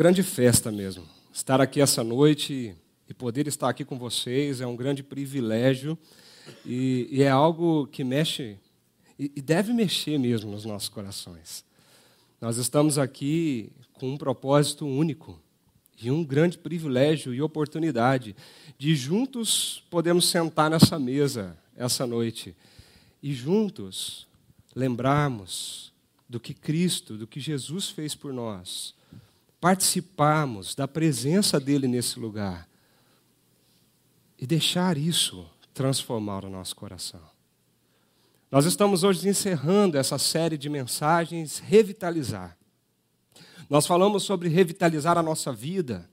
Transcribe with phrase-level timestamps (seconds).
[0.00, 1.04] grande festa mesmo.
[1.30, 2.74] Estar aqui essa noite
[3.06, 5.98] e poder estar aqui com vocês é um grande privilégio
[6.64, 8.56] e, e é algo que mexe
[9.18, 11.66] e, e deve mexer mesmo nos nossos corações.
[12.40, 15.38] Nós estamos aqui com um propósito único
[16.02, 18.34] e um grande privilégio e oportunidade
[18.78, 22.56] de juntos podemos sentar nessa mesa essa noite
[23.22, 24.26] e juntos
[24.74, 25.92] lembrarmos
[26.26, 28.98] do que Cristo, do que Jesus fez por nós,
[29.60, 32.66] participarmos da presença dele nesse lugar
[34.38, 37.20] e deixar isso transformar o nosso coração.
[38.50, 42.56] Nós estamos hoje encerrando essa série de mensagens Revitalizar.
[43.68, 46.08] Nós falamos sobre revitalizar a nossa vida,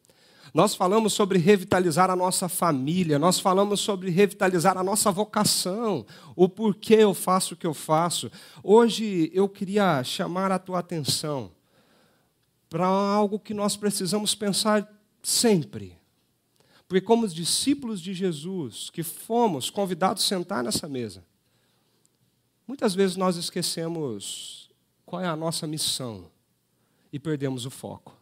[0.54, 6.48] nós falamos sobre revitalizar a nossa família, nós falamos sobre revitalizar a nossa vocação, o
[6.48, 8.32] porquê eu faço o que eu faço.
[8.62, 11.57] Hoje eu queria chamar a tua atenção
[12.70, 14.88] para algo que nós precisamos pensar
[15.22, 15.98] sempre.
[16.88, 21.24] Porque, como os discípulos de Jesus, que fomos convidados a sentar nessa mesa,
[22.66, 24.70] muitas vezes nós esquecemos
[25.06, 26.30] qual é a nossa missão
[27.12, 28.16] e perdemos o foco.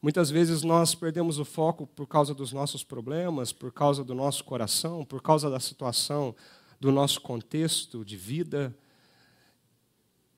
[0.00, 4.44] Muitas vezes nós perdemos o foco por causa dos nossos problemas, por causa do nosso
[4.44, 6.34] coração, por causa da situação
[6.78, 8.76] do nosso contexto de vida.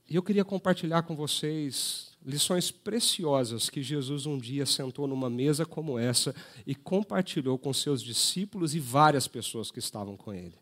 [0.09, 5.65] E eu queria compartilhar com vocês lições preciosas que Jesus um dia sentou numa mesa
[5.65, 6.35] como essa
[6.67, 10.55] e compartilhou com seus discípulos e várias pessoas que estavam com ele.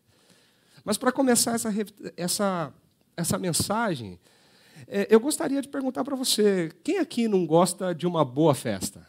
[0.83, 1.73] Mas para começar essa,
[2.15, 2.73] essa,
[3.17, 4.19] essa mensagem,
[4.87, 9.07] é, eu gostaria de perguntar para você: quem aqui não gosta de uma boa festa?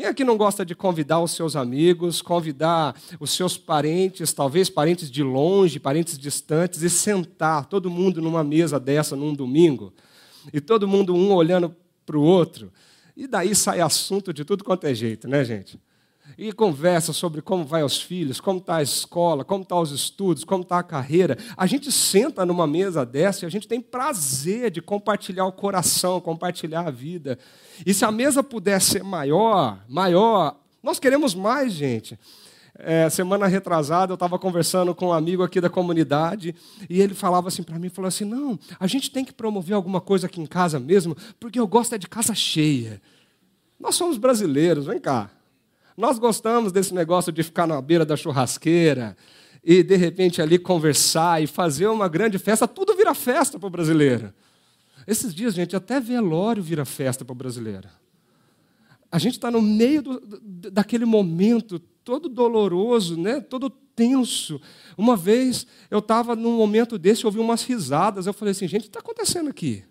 [0.00, 5.10] Quem aqui não gosta de convidar os seus amigos, convidar os seus parentes, talvez parentes
[5.10, 9.92] de longe, parentes distantes, e sentar todo mundo numa mesa dessa num domingo,
[10.54, 12.72] e todo mundo um olhando para o outro,
[13.14, 15.78] e daí sai assunto de tudo quanto é jeito, né, gente?
[16.36, 19.90] E conversa sobre como vai os filhos, como está a escola, como estão tá os
[19.90, 21.36] estudos, como está a carreira.
[21.56, 26.20] A gente senta numa mesa dessa e a gente tem prazer de compartilhar o coração,
[26.20, 27.38] compartilhar a vida.
[27.84, 32.18] E se a mesa puder ser maior, maior, nós queremos mais, gente.
[32.82, 36.54] É, semana retrasada eu estava conversando com um amigo aqui da comunidade
[36.88, 40.00] e ele falava assim para mim, falou assim, não, a gente tem que promover alguma
[40.00, 43.02] coisa aqui em casa mesmo, porque eu gosto é de casa cheia.
[43.78, 45.30] Nós somos brasileiros, vem cá.
[45.96, 49.16] Nós gostamos desse negócio de ficar na beira da churrasqueira
[49.62, 52.66] e, de repente, ali conversar e fazer uma grande festa.
[52.66, 54.32] Tudo vira festa para o brasileiro.
[55.06, 57.88] Esses dias, gente, até velório vira festa para o brasileiro.
[59.10, 60.20] A gente está no meio do,
[60.70, 63.40] daquele momento todo doloroso, né?
[63.40, 64.60] todo tenso.
[64.96, 68.26] Uma vez eu estava num momento desse, ouvi umas risadas.
[68.26, 69.84] Eu falei assim, gente, o que está acontecendo aqui?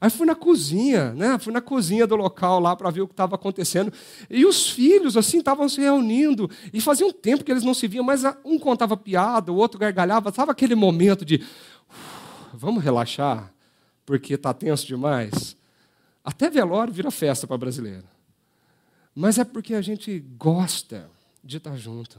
[0.00, 1.38] Aí fui na cozinha, né?
[1.38, 3.92] Fui na cozinha do local lá para ver o que estava acontecendo.
[4.30, 6.48] E os filhos, assim, estavam se reunindo.
[6.72, 9.78] E fazia um tempo que eles não se viam, mas um contava piada, o outro
[9.78, 10.32] gargalhava.
[10.32, 11.44] Sabe aquele momento de
[12.52, 13.52] vamos relaxar,
[14.06, 15.56] porque está tenso demais?
[16.24, 18.04] Até velório vira festa para brasileiro.
[19.14, 21.10] Mas é porque a gente gosta
[21.42, 22.18] de estar junto.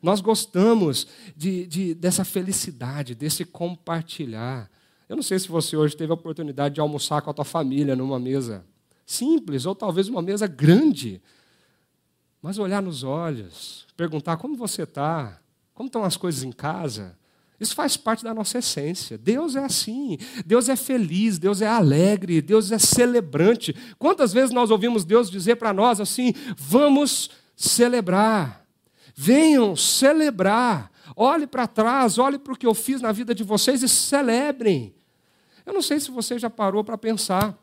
[0.00, 4.70] Nós gostamos de, de, dessa felicidade, desse compartilhar.
[5.12, 7.94] Eu não sei se você hoje teve a oportunidade de almoçar com a tua família
[7.94, 8.64] numa mesa
[9.04, 11.20] simples, ou talvez uma mesa grande.
[12.40, 15.38] Mas olhar nos olhos, perguntar como você está,
[15.74, 17.14] como estão as coisas em casa.
[17.60, 19.18] Isso faz parte da nossa essência.
[19.18, 20.16] Deus é assim.
[20.46, 23.76] Deus é feliz, Deus é alegre, Deus é celebrante.
[23.98, 28.66] Quantas vezes nós ouvimos Deus dizer para nós assim: vamos celebrar.
[29.14, 30.90] Venham celebrar.
[31.14, 34.94] Olhe para trás, olhe para o que eu fiz na vida de vocês e celebrem.
[35.64, 37.58] Eu não sei se você já parou para pensar,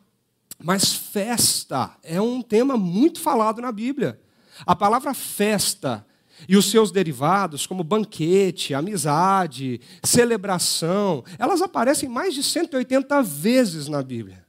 [0.62, 4.20] mas festa é um tema muito falado na Bíblia.
[4.66, 6.06] A palavra festa
[6.48, 14.02] e os seus derivados, como banquete, amizade, celebração, elas aparecem mais de 180 vezes na
[14.02, 14.44] Bíblia.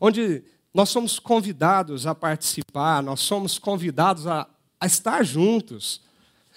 [0.00, 4.46] Onde nós somos convidados a participar, nós somos convidados a,
[4.80, 6.00] a estar juntos.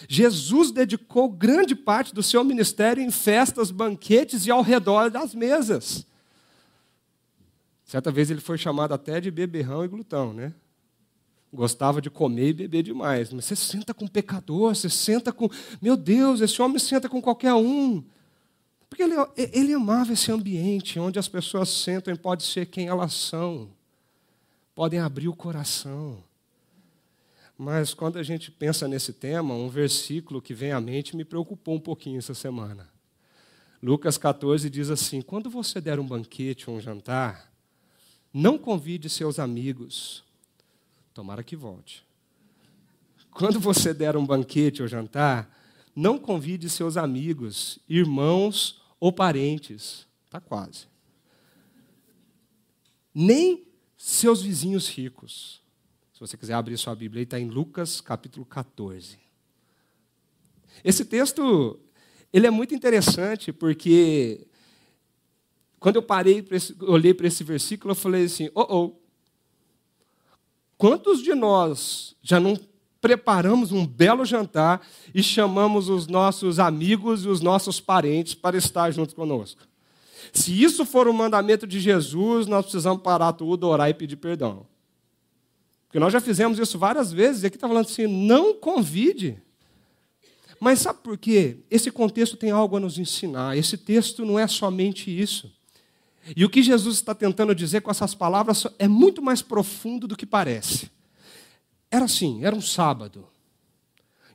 [0.07, 6.05] Jesus dedicou grande parte do seu ministério em festas, banquetes e ao redor das mesas.
[7.85, 10.53] Certa vez ele foi chamado até de beberrão e glutão, né?
[11.53, 13.31] Gostava de comer e beber demais.
[13.31, 15.49] Mas você senta com pecador, você senta com.
[15.81, 18.03] Meu Deus, esse homem senta com qualquer um.
[18.89, 23.13] Porque ele, ele amava esse ambiente onde as pessoas sentam e podem ser quem elas
[23.13, 23.69] são,
[24.73, 26.23] podem abrir o coração.
[27.57, 31.75] Mas quando a gente pensa nesse tema, um versículo que vem à mente me preocupou
[31.75, 32.89] um pouquinho essa semana.
[33.81, 37.51] Lucas 14 diz assim: Quando você der um banquete ou um jantar,
[38.33, 40.23] não convide seus amigos.
[41.13, 42.05] Tomara que volte.
[43.31, 45.49] Quando você der um banquete ou jantar,
[45.95, 50.05] não convide seus amigos, irmãos ou parentes.
[50.25, 50.87] Está quase.
[53.13, 53.65] Nem
[53.97, 55.61] seus vizinhos ricos.
[56.15, 59.19] Se você quiser abrir sua Bíblia, está em Lucas capítulo 14.
[60.81, 61.77] Esse texto
[62.31, 64.47] ele é muito interessante porque
[65.77, 68.95] quando eu parei, esse, olhei para esse versículo, eu falei assim: oh, oh,
[70.77, 72.57] quantos de nós já não
[73.01, 78.89] preparamos um belo jantar e chamamos os nossos amigos e os nossos parentes para estar
[78.89, 79.63] junto conosco?
[80.31, 84.65] Se isso for o mandamento de Jesus, nós precisamos parar tudo, orar e pedir perdão.
[85.95, 89.41] Porque nós já fizemos isso várias vezes, e aqui está falando assim: não convide.
[90.59, 91.59] Mas sabe por quê?
[91.71, 93.55] Esse contexto tem algo a nos ensinar.
[93.55, 95.49] Esse texto não é somente isso.
[96.35, 100.17] E o que Jesus está tentando dizer com essas palavras é muito mais profundo do
[100.17, 100.91] que parece.
[101.89, 103.25] Era assim, era um sábado.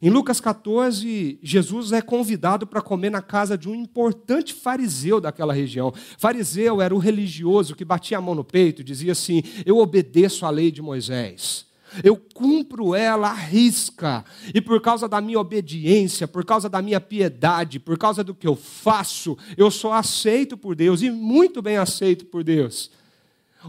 [0.03, 5.53] Em Lucas 14, Jesus é convidado para comer na casa de um importante fariseu daquela
[5.53, 5.93] região.
[6.17, 10.47] Fariseu era o religioso que batia a mão no peito e dizia assim: Eu obedeço
[10.47, 11.67] à lei de Moisés.
[12.03, 14.25] Eu cumpro ela à risca,
[14.55, 18.47] e por causa da minha obediência, por causa da minha piedade, por causa do que
[18.47, 22.91] eu faço, eu sou aceito por Deus e muito bem aceito por Deus.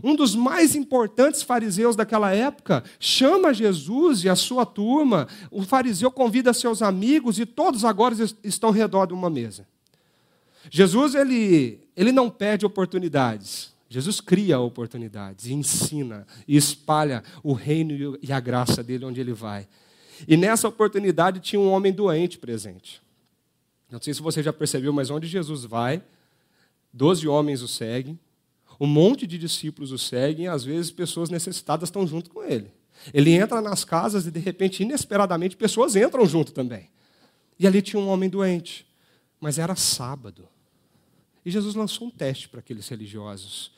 [0.04, 5.28] Um dos mais importantes fariseus daquela época chama Jesus e a sua turma.
[5.50, 9.68] O fariseu convida seus amigos e todos agora estão ao redor de uma mesa.
[10.70, 13.72] Jesus ele, ele não perde oportunidades.
[13.90, 19.68] Jesus cria oportunidades, ensina e espalha o reino e a graça dele onde ele vai.
[20.26, 23.02] E nessa oportunidade tinha um homem doente presente.
[23.90, 26.02] Não sei se você já percebeu, mas onde Jesus vai,
[26.94, 28.18] doze homens o seguem,
[28.82, 32.72] um monte de discípulos o seguem, e às vezes pessoas necessitadas estão junto com ele.
[33.14, 36.90] Ele entra nas casas e, de repente, inesperadamente, pessoas entram junto também.
[37.58, 38.86] E ali tinha um homem doente,
[39.40, 40.48] mas era sábado.
[41.46, 43.72] E Jesus lançou um teste para aqueles religiosos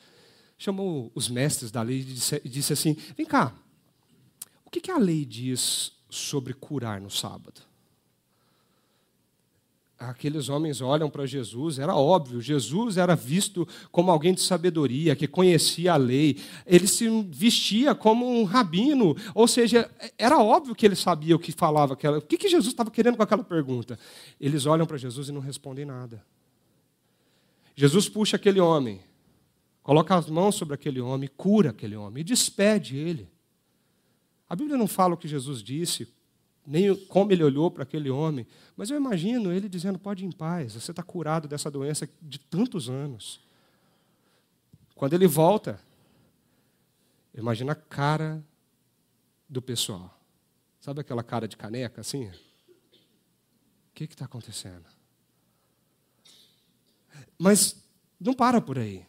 [0.64, 3.54] chamou os mestres da lei e disse, assim: Vem cá,
[4.64, 7.60] o que a lei diz sobre curar no sábado?
[9.96, 15.28] Aqueles homens olham para Jesus, era óbvio, Jesus era visto como alguém de sabedoria, que
[15.28, 19.88] conhecia a lei, ele se vestia como um rabino, ou seja,
[20.18, 21.94] era óbvio que ele sabia o que falava.
[21.94, 22.18] Aquela...
[22.18, 23.96] O que, que Jesus estava querendo com aquela pergunta?
[24.40, 26.24] Eles olham para Jesus e não respondem nada.
[27.76, 29.00] Jesus puxa aquele homem,
[29.80, 33.28] coloca as mãos sobre aquele homem, cura aquele homem e despede ele.
[34.48, 36.08] A Bíblia não fala o que Jesus disse,
[36.66, 38.46] nem como ele olhou para aquele homem,
[38.76, 42.38] mas eu imagino ele dizendo: pode ir em paz, você está curado dessa doença de
[42.38, 43.40] tantos anos.
[44.94, 45.80] Quando ele volta,
[47.34, 48.44] imagina a cara
[49.48, 50.18] do pessoal.
[50.80, 52.28] Sabe aquela cara de caneca assim?
[52.28, 52.32] O
[53.94, 54.84] que está acontecendo?
[57.38, 57.82] Mas
[58.20, 59.06] não para por aí.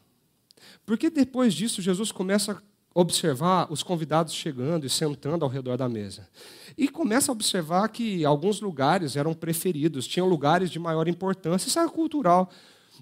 [0.86, 2.62] Porque depois disso, Jesus começa
[2.98, 6.26] observar os convidados chegando e sentando ao redor da mesa.
[6.78, 11.68] E começa a observar que alguns lugares eram preferidos, tinham lugares de maior importância.
[11.68, 12.50] Isso é cultural.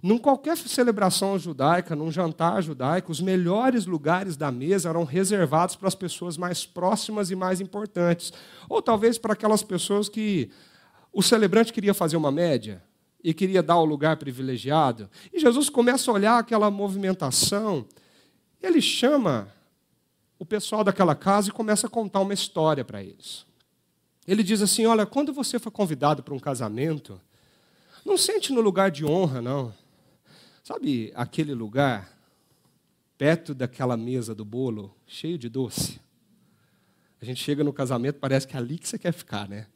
[0.01, 5.87] Num qualquer celebração judaica, num jantar judaico, os melhores lugares da mesa eram reservados para
[5.87, 8.33] as pessoas mais próximas e mais importantes.
[8.67, 10.49] Ou talvez para aquelas pessoas que
[11.13, 12.81] o celebrante queria fazer uma média
[13.23, 15.07] e queria dar o lugar privilegiado.
[15.31, 17.85] E Jesus começa a olhar aquela movimentação,
[18.59, 19.47] ele chama
[20.43, 23.45] o pessoal daquela casa e começa a contar uma história para eles.
[24.27, 27.19] Ele diz assim: Olha, quando você for convidado para um casamento,
[28.05, 29.73] não sente no lugar de honra, não.
[30.61, 32.11] Sabe aquele lugar,
[33.17, 36.01] perto daquela mesa do bolo, cheio de doce?
[37.21, 39.67] A gente chega no casamento, parece que é ali que você quer ficar, né?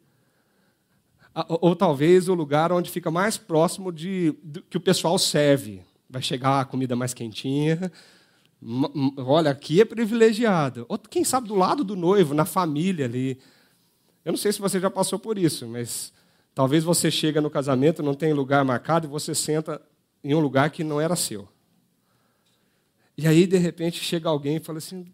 [1.47, 5.81] ou, talvez o lugar onde fica mais próximo de, de, que o pessoal serve.
[6.09, 7.91] Vai chegar a comida mais quentinha.
[9.17, 10.85] Olha, aqui é privilegiado.
[10.89, 13.39] Ou quem sabe do lado do noivo, na família ali.
[14.25, 16.11] Eu não sei se você já passou por isso, mas
[16.53, 19.81] talvez você chega no casamento, não tem lugar marcado e você senta
[20.23, 21.47] em um lugar que não era seu.
[23.17, 25.11] E aí, de repente, chega alguém e fala assim: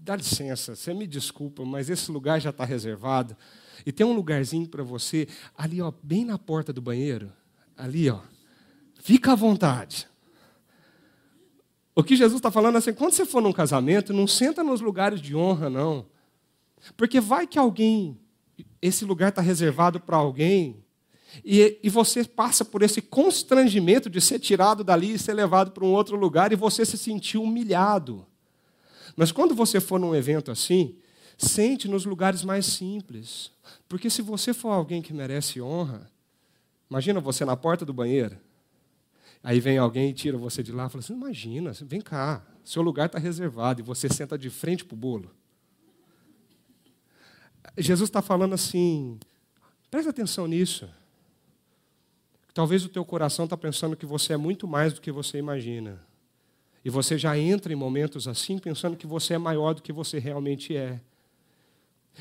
[0.00, 3.36] dá licença, você me desculpa, mas esse lugar já está reservado.
[3.84, 7.30] E tem um lugarzinho para você ali, ó, bem na porta do banheiro.
[7.76, 8.20] Ali, ó.
[9.00, 10.07] Fica à vontade.
[11.98, 14.80] O que Jesus está falando é assim: quando você for num casamento, não senta nos
[14.80, 16.06] lugares de honra, não.
[16.96, 18.16] Porque vai que alguém,
[18.80, 20.76] esse lugar está reservado para alguém,
[21.44, 25.84] e, e, você passa por esse constrangimento de ser tirado dali e ser levado para
[25.84, 28.24] um outro lugar, e você se sentiu humilhado.
[29.16, 30.94] Mas quando você for num evento assim,
[31.36, 33.50] sente nos lugares mais simples.
[33.88, 36.08] Porque se você for alguém que merece honra,
[36.88, 38.38] imagina você na porta do banheiro,
[39.48, 42.82] aí vem alguém e tira você de lá e fala assim: imagina, vem cá, seu
[42.82, 45.30] lugar está reservado e você senta de frente para o bolo.
[47.78, 49.18] Jesus está falando assim,
[49.90, 50.86] presta atenção nisso.
[52.52, 55.98] Talvez o teu coração está pensando que você é muito mais do que você imagina.
[56.84, 60.18] E você já entra em momentos assim pensando que você é maior do que você
[60.18, 61.00] realmente é.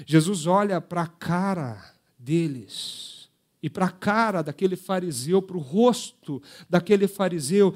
[0.06, 3.17] Jesus olha para a cara deles
[3.62, 7.74] e para a cara daquele fariseu, para o rosto daquele fariseu,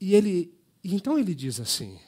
[0.00, 0.52] e ele,
[0.82, 1.98] então ele diz assim: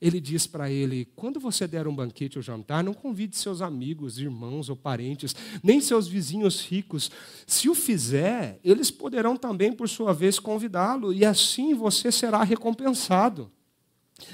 [0.00, 4.18] ele diz para ele: quando você der um banquete ou jantar, não convide seus amigos,
[4.18, 7.10] irmãos ou parentes, nem seus vizinhos ricos.
[7.46, 13.50] Se o fizer, eles poderão também, por sua vez, convidá-lo, e assim você será recompensado.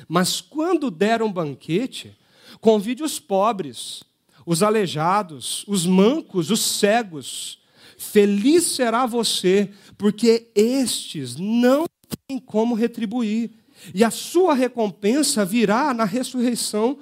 [0.09, 2.17] Mas quando der um banquete,
[2.61, 4.03] convide os pobres,
[4.45, 7.62] os aleijados, os mancos, os cegos.
[8.03, 11.87] Feliz será você, porque estes não
[12.27, 13.53] têm como retribuir
[13.95, 16.99] e a sua recompensa virá na ressurreição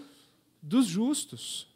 [0.62, 1.66] dos justos.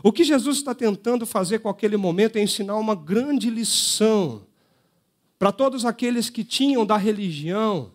[0.00, 4.46] O que Jesus está tentando fazer com aquele momento é ensinar uma grande lição
[5.38, 7.92] para todos aqueles que tinham da religião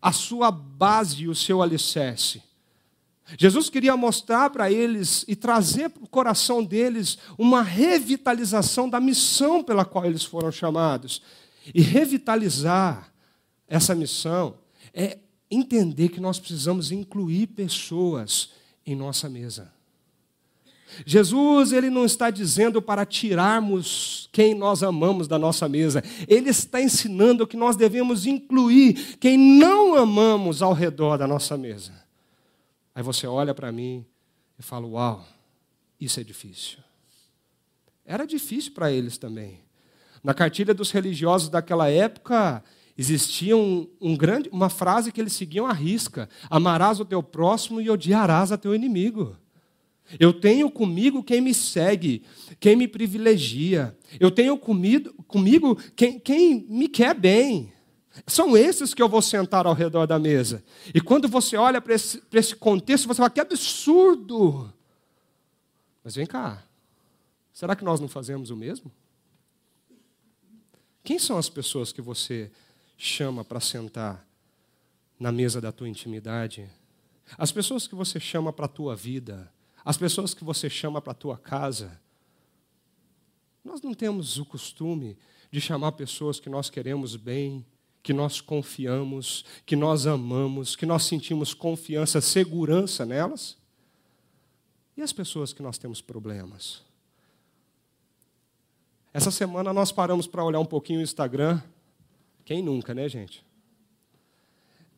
[0.00, 2.42] a sua base e o seu alicerce.
[3.38, 9.62] Jesus queria mostrar para eles e trazer para o coração deles uma revitalização da missão
[9.62, 11.22] pela qual eles foram chamados.
[11.74, 13.12] E revitalizar
[13.66, 14.58] essa missão
[14.92, 15.18] é
[15.50, 18.50] entender que nós precisamos incluir pessoas
[18.86, 19.72] em nossa mesa.
[21.04, 26.04] Jesus, ele não está dizendo para tirarmos quem nós amamos da nossa mesa.
[26.28, 32.03] Ele está ensinando que nós devemos incluir quem não amamos ao redor da nossa mesa.
[32.94, 34.04] Aí você olha para mim
[34.58, 35.26] e fala: Uau,
[36.00, 36.78] isso é difícil.
[38.04, 39.60] Era difícil para eles também.
[40.22, 42.62] Na cartilha dos religiosos daquela época,
[42.96, 47.80] Existia um, um grande, uma frase que eles seguiam à risca: amarás o teu próximo
[47.80, 49.36] e odiarás a teu inimigo.
[50.20, 52.22] Eu tenho comigo quem me segue,
[52.60, 53.96] quem me privilegia.
[54.20, 57.72] Eu tenho comigo, comigo quem, quem me quer bem.
[58.26, 60.62] São esses que eu vou sentar ao redor da mesa.
[60.94, 64.72] E quando você olha para esse, para esse contexto, você fala: que absurdo!
[66.02, 66.62] Mas vem cá,
[67.52, 68.92] será que nós não fazemos o mesmo?
[71.02, 72.50] Quem são as pessoas que você
[72.96, 74.26] chama para sentar
[75.18, 76.68] na mesa da tua intimidade,
[77.38, 79.50] as pessoas que você chama para a tua vida,
[79.84, 82.00] as pessoas que você chama para a tua casa.
[83.64, 85.16] Nós não temos o costume
[85.50, 87.64] de chamar pessoas que nós queremos bem,
[88.04, 93.56] que nós confiamos, que nós amamos, que nós sentimos confiança, segurança nelas.
[94.96, 96.82] E as pessoas que nós temos problemas?
[99.12, 101.60] Essa semana nós paramos para olhar um pouquinho o Instagram
[102.44, 103.42] quem nunca, né, gente?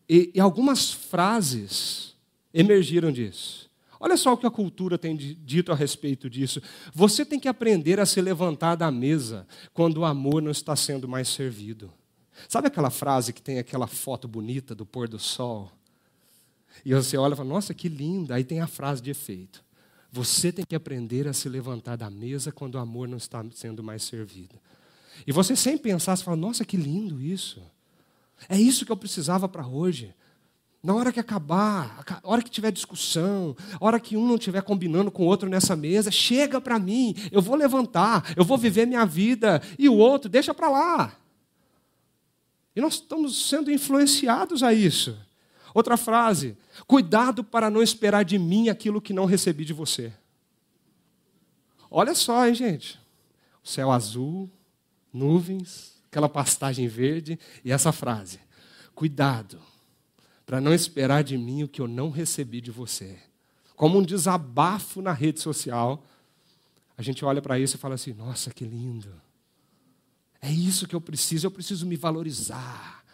[0.09, 2.15] E, e algumas frases
[2.53, 3.71] emergiram disso.
[4.01, 6.61] Olha só o que a cultura tem dito a respeito disso.
[6.93, 11.09] Você tem que aprender a se levantar da mesa quando o amor não está sendo
[11.09, 11.93] mais servido.
[12.49, 15.73] Sabe aquela frase que tem aquela foto bonita do pôr do sol?
[16.85, 18.35] E você olha e fala, nossa, que linda.
[18.35, 19.65] Aí tem a frase de efeito.
[20.13, 23.83] Você tem que aprender a se levantar da mesa quando o amor não está sendo
[23.83, 24.55] mais servido.
[25.27, 27.63] E você sem pensar, você fala, nossa, que lindo isso.
[28.49, 30.15] É isso que eu precisava para hoje.
[30.83, 34.63] Na hora que acabar, a hora que tiver discussão, a hora que um não estiver
[34.63, 38.87] combinando com o outro nessa mesa, chega para mim, eu vou levantar, eu vou viver
[38.87, 41.17] minha vida, e o outro deixa para lá.
[42.77, 45.19] E nós estamos sendo influenciados a isso.
[45.73, 46.57] Outra frase:
[46.87, 50.13] cuidado para não esperar de mim aquilo que não recebi de você.
[51.91, 53.01] Olha só, hein, gente.
[53.65, 54.51] O céu azul,
[55.11, 58.39] nuvens, aquela pastagem verde e essa frase:
[58.95, 59.59] Cuidado,
[60.45, 63.19] para não esperar de mim o que eu não recebi de você.
[63.75, 66.05] Como um desabafo na rede social,
[66.97, 69.09] a gente olha para isso e fala assim: Nossa, que lindo.
[70.41, 73.05] É isso que eu preciso, eu preciso me valorizar.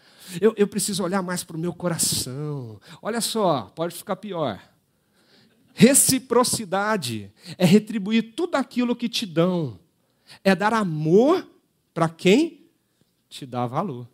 [0.41, 2.79] Eu, eu preciso olhar mais para o meu coração.
[3.01, 4.61] Olha só, pode ficar pior.
[5.73, 9.79] Reciprocidade é retribuir tudo aquilo que te dão,
[10.43, 11.47] é dar amor
[11.93, 12.67] para quem
[13.27, 14.07] te dá valor.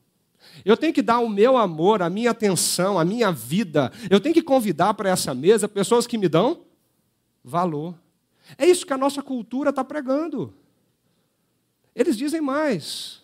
[0.64, 3.92] Eu tenho que dar o meu amor, a minha atenção, a minha vida.
[4.10, 6.62] Eu tenho que convidar para essa mesa pessoas que me dão
[7.44, 7.94] valor.
[8.58, 10.54] É isso que a nossa cultura está pregando.
[12.00, 13.20] Eles dizem mais.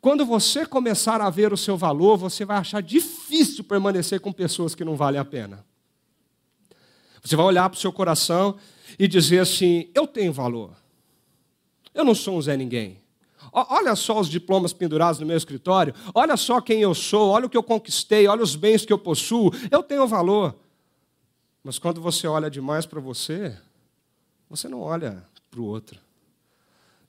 [0.00, 4.74] Quando você começar a ver o seu valor, você vai achar difícil permanecer com pessoas
[4.74, 5.62] que não valem a pena.
[7.22, 8.56] Você vai olhar para o seu coração
[8.98, 10.74] e dizer assim: eu tenho valor.
[11.92, 12.98] Eu não sou um Zé Ninguém.
[13.52, 17.50] Olha só os diplomas pendurados no meu escritório, olha só quem eu sou, olha o
[17.50, 19.50] que eu conquistei, olha os bens que eu possuo.
[19.70, 20.56] Eu tenho valor.
[21.62, 23.54] Mas quando você olha demais para você,
[24.48, 26.00] você não olha para o outro.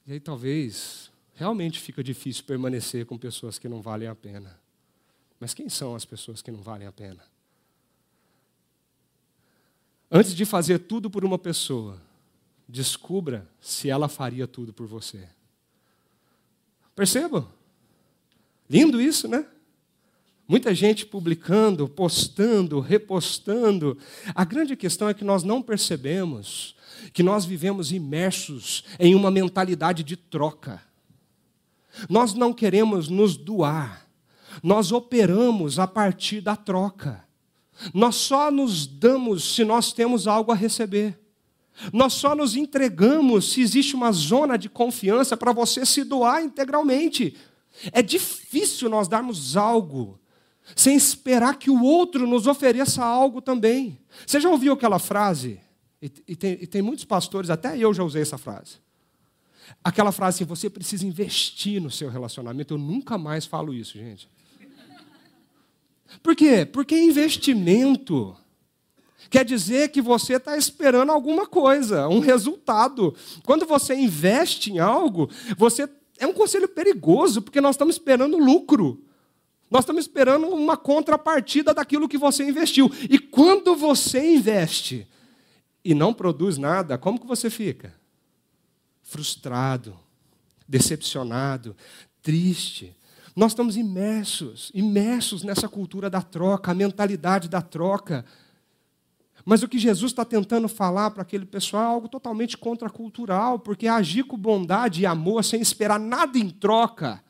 [0.05, 4.59] E aí talvez realmente fica difícil permanecer com pessoas que não valem a pena.
[5.39, 7.23] Mas quem são as pessoas que não valem a pena?
[10.09, 11.99] Antes de fazer tudo por uma pessoa,
[12.67, 15.27] descubra se ela faria tudo por você.
[16.95, 17.47] Percebam?
[18.69, 19.45] Lindo isso, né?
[20.47, 23.97] Muita gente publicando, postando, repostando.
[24.35, 26.75] A grande questão é que nós não percebemos
[27.13, 30.81] que nós vivemos imersos em uma mentalidade de troca.
[32.09, 34.07] Nós não queremos nos doar,
[34.63, 37.25] nós operamos a partir da troca.
[37.93, 41.19] Nós só nos damos se nós temos algo a receber.
[41.91, 47.35] Nós só nos entregamos se existe uma zona de confiança para você se doar integralmente.
[47.91, 50.19] É difícil nós darmos algo
[50.75, 53.99] sem esperar que o outro nos ofereça algo também.
[54.25, 55.59] Você já ouviu aquela frase?
[56.01, 58.77] E, e, tem, e tem muitos pastores, até eu já usei essa frase.
[59.83, 62.73] Aquela frase assim: você precisa investir no seu relacionamento.
[62.73, 64.27] Eu nunca mais falo isso, gente.
[66.21, 66.65] Por quê?
[66.65, 68.35] Porque investimento
[69.29, 73.15] quer dizer que você está esperando alguma coisa, um resultado.
[73.43, 75.87] Quando você investe em algo, você
[76.19, 79.03] é um conselho perigoso, porque nós estamos esperando lucro.
[79.71, 82.91] Nós estamos esperando uma contrapartida daquilo que você investiu.
[83.09, 85.07] E quando você investe
[85.83, 87.95] e não produz nada, como que você fica?
[89.01, 89.97] Frustrado,
[90.67, 91.73] decepcionado,
[92.21, 92.93] triste.
[93.33, 98.25] Nós estamos imersos, imersos nessa cultura da troca, a mentalidade da troca.
[99.45, 103.87] Mas o que Jesus está tentando falar para aquele pessoal é algo totalmente contracultural, porque
[103.87, 107.23] agir com bondade e amor sem esperar nada em troca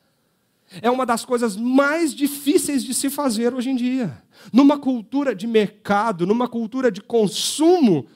[0.80, 4.22] é uma das coisas mais difíceis de se fazer hoje em dia.
[4.52, 8.06] Numa cultura de mercado, numa cultura de consumo,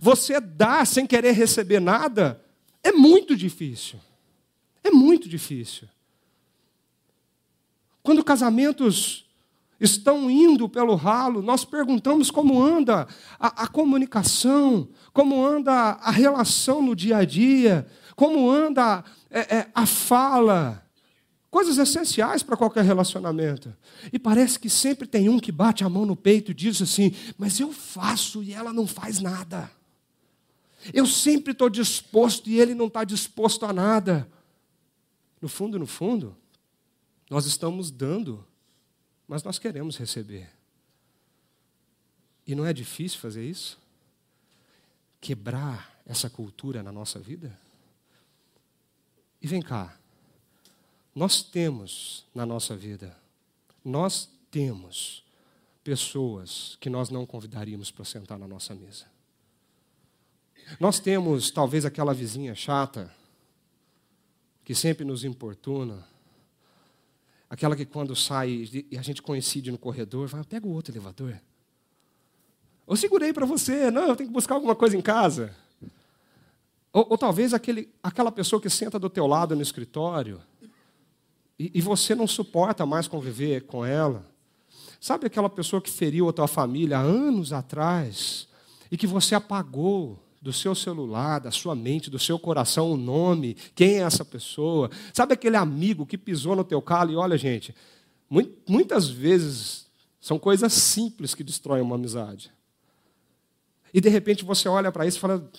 [0.00, 2.44] você dá sem querer receber nada
[2.84, 3.98] é muito difícil.
[4.84, 5.88] É muito difícil.
[8.02, 9.26] Quando casamentos
[9.80, 13.08] estão indo pelo ralo, nós perguntamos como anda
[13.40, 19.70] a, a, comunicação, como anda a relação no dia a dia, como anda é, é,
[19.74, 20.83] a fala.
[21.54, 23.72] Coisas essenciais para qualquer relacionamento.
[24.12, 27.14] E parece que sempre tem um que bate a mão no peito e diz assim:
[27.38, 29.70] Mas eu faço e ela não faz nada.
[30.92, 34.28] Eu sempre estou disposto e ele não está disposto a nada.
[35.40, 36.36] No fundo, no fundo,
[37.30, 38.44] nós estamos dando,
[39.28, 40.50] mas nós queremos receber.
[42.44, 43.78] E não é difícil fazer isso?
[45.20, 47.56] Quebrar essa cultura na nossa vida?
[49.40, 49.96] E vem cá,
[51.14, 53.16] nós temos na nossa vida,
[53.84, 55.24] nós temos
[55.84, 59.04] pessoas que nós não convidaríamos para sentar na nossa mesa.
[60.80, 63.14] Nós temos talvez aquela vizinha chata,
[64.64, 66.06] que sempre nos importuna,
[67.50, 71.38] aquela que quando sai e a gente coincide no corredor, vai, pega o outro elevador.
[72.86, 75.54] Eu segurei para você, não, eu tenho que buscar alguma coisa em casa.
[76.92, 80.40] Ou, ou, talvez aquele, aquela pessoa que senta do teu lado no escritório
[81.58, 84.26] e, e você não suporta mais conviver com ela.
[85.00, 88.48] Sabe aquela pessoa que feriu a tua família há anos atrás
[88.90, 93.56] e que você apagou do seu celular, da sua mente, do seu coração o nome,
[93.74, 94.90] quem é essa pessoa.
[95.12, 97.74] Sabe aquele amigo que pisou no teu calo e olha, gente,
[98.68, 99.86] muitas vezes
[100.20, 102.50] são coisas simples que destroem uma amizade.
[103.92, 105.50] E de repente você olha para isso e fala: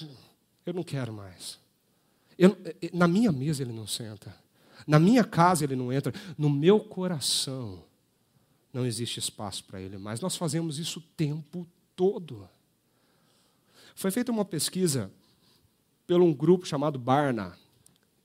[0.65, 1.57] Eu não quero mais.
[2.37, 2.57] Eu,
[2.93, 4.35] na minha mesa ele não senta.
[4.87, 6.13] Na minha casa ele não entra.
[6.37, 7.83] No meu coração
[8.73, 10.19] não existe espaço para ele mais.
[10.19, 12.47] Nós fazemos isso o tempo todo.
[13.95, 15.09] Foi feita uma pesquisa
[16.05, 17.57] por um grupo chamado Barna.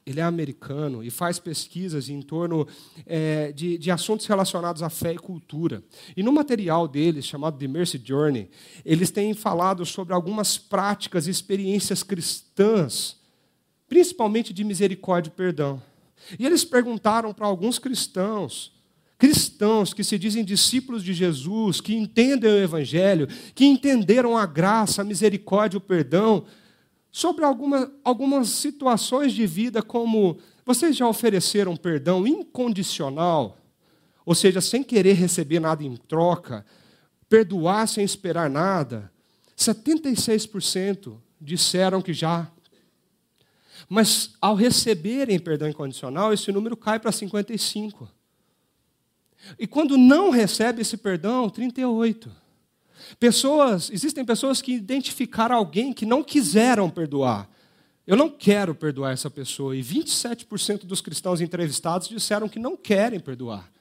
[0.04, 2.66] Ele é americano e faz pesquisas em torno
[3.06, 5.84] é, de, de, assuntos relacionados à fé e cultura.
[6.16, 8.50] E no material deles, chamado The Mercy Journey,
[8.84, 13.16] eles têm falado sobre algumas práticas e experiências cristãs,
[13.88, 15.80] principalmente de misericórdia e perdão.
[16.38, 18.78] E eles perguntaram para alguns cristãos
[19.20, 25.02] cristãos que se dizem discípulos de Jesus, que entendem o Evangelho, que entenderam a graça,
[25.02, 26.46] a misericórdia, o perdão,
[27.12, 33.58] sobre alguma, algumas situações de vida, como vocês já ofereceram perdão incondicional,
[34.24, 36.64] ou seja, sem querer receber nada em troca,
[37.28, 39.12] perdoar sem esperar nada.
[39.54, 42.50] 76% disseram que já.
[43.92, 48.06] Mas ao receberem perdão incondicional, esse número cai para 55%.
[49.58, 52.28] E quando não recebe esse perdão, 38%.
[53.18, 57.50] Pessoas, existem pessoas que identificaram alguém que não quiseram perdoar.
[58.06, 59.74] Eu não quero perdoar essa pessoa.
[59.74, 63.72] E 27% dos cristãos entrevistados disseram que não querem perdoar.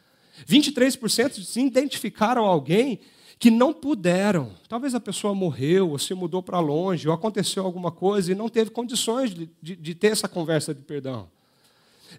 [0.47, 2.99] 23% se identificaram alguém
[3.39, 4.53] que não puderam.
[4.67, 8.49] Talvez a pessoa morreu, ou se mudou para longe, ou aconteceu alguma coisa e não
[8.49, 11.29] teve condições de, de, de ter essa conversa de perdão.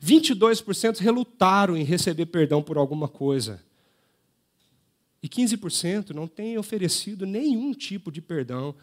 [0.02, 3.62] 22% relutaram em receber perdão por alguma coisa.
[5.22, 8.74] E 15% não têm oferecido nenhum tipo de perdão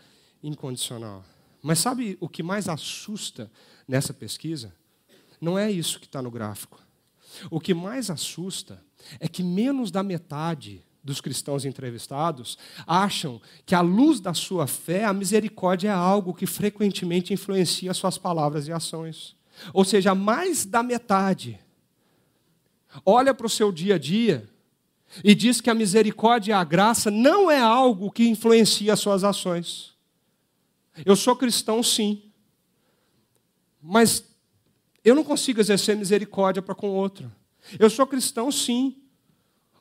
[0.44, 1.26] incondicional.
[1.64, 3.50] Mas sabe o que mais assusta
[3.88, 4.76] nessa pesquisa?
[5.42, 6.80] Não é isso que está no gráfico.
[7.50, 8.84] O que mais assusta
[9.20, 15.06] é que menos da metade dos cristãos entrevistados acham que, à luz da sua fé,
[15.06, 19.36] a misericórdia é algo que frequentemente influencia suas palavras e ações.
[19.74, 21.60] Ou seja, mais da metade
[23.06, 24.50] olha para o seu dia a dia
[25.24, 29.96] e diz que a misericórdia e a graça não é algo que influencia suas ações.
[31.06, 32.24] Eu sou cristão, sim,
[33.82, 34.24] mas
[35.06, 37.32] eu não consigo exercer misericórdia para com outro.
[37.80, 38.98] Eu sou cristão, sim,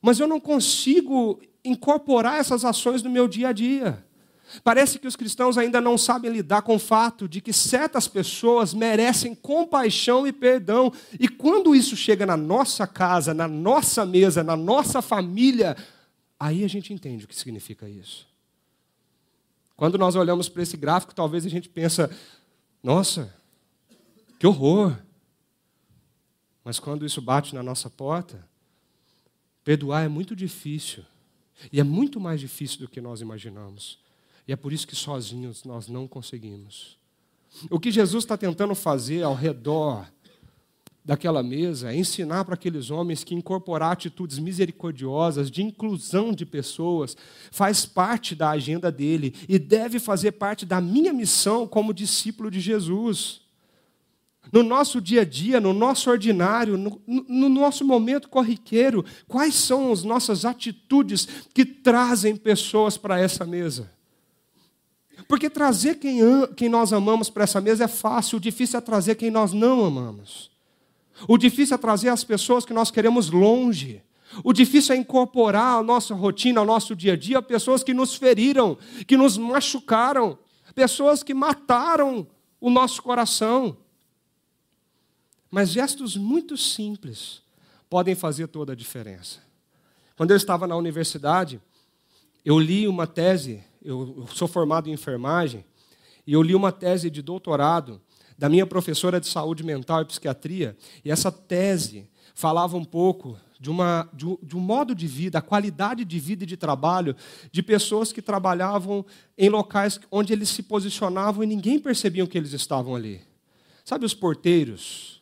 [0.07, 4.07] mas eu não consigo incorporar essas ações no meu dia a dia.
[4.63, 8.73] Parece que os cristãos ainda não sabem lidar com o fato de que certas pessoas
[8.73, 10.93] merecem compaixão e perdão.
[11.19, 15.77] E quando isso chega na nossa casa, na nossa mesa, na nossa família,
[16.39, 18.29] aí a gente entende o que significa isso.
[19.77, 22.09] Quando nós olhamos para esse gráfico, talvez a gente pensa:
[22.81, 23.35] nossa,
[24.39, 24.97] que horror.
[26.63, 28.47] Mas quando isso bate na nossa porta,
[29.67, 31.03] Perdoar é muito difícil.
[31.73, 33.99] E é muito mais difícil do que nós imaginamos.
[34.47, 36.97] E é por isso que sozinhos nós não conseguimos.
[37.69, 40.07] O que Jesus está tentando fazer ao redor
[41.05, 47.17] daquela mesa é ensinar para aqueles homens que incorporar atitudes misericordiosas, de inclusão de pessoas,
[47.51, 52.61] faz parte da agenda dele e deve fazer parte da minha missão como discípulo de
[52.61, 53.41] Jesus
[54.53, 59.93] no nosso dia a dia, no nosso ordinário, no, no, nosso momento corriqueiro, quais são
[59.93, 63.91] as nossas atitudes que trazem pessoas para essa mesa?
[65.29, 66.21] Porque trazer quem,
[66.57, 69.85] quem nós amamos para essa mesa é fácil, o difícil é trazer quem nós não
[69.85, 70.51] amamos.
[71.27, 74.03] O difícil é trazer as pessoas que nós queremos longe.
[74.45, 78.15] O difícil é incorporar a nossa rotina, ao nosso dia a dia, pessoas que nos
[78.15, 80.39] feriram, que nos machucaram,
[80.75, 82.27] pessoas que mataram
[82.61, 83.77] o nosso coração.
[85.57, 87.41] Mas gestos muito simples
[87.89, 89.39] podem fazer toda a diferença.
[90.15, 91.59] Quando eu estava na universidade,
[92.45, 95.65] eu li uma tese, eu sou formado em enfermagem,
[96.27, 97.99] e eu li uma tese de doutorado
[98.37, 103.71] da minha professora de saúde mental e psiquiatria, e essa tese falava um pouco de,
[103.71, 107.17] uma, de, um, de um modo de vida, a qualidade de vida e de trabalho
[107.51, 109.07] de pessoas que trabalhavam
[109.39, 113.23] em locais onde eles se posicionavam e ninguém percebia que eles estavam ali.
[113.87, 115.17] Sabe os porteiros,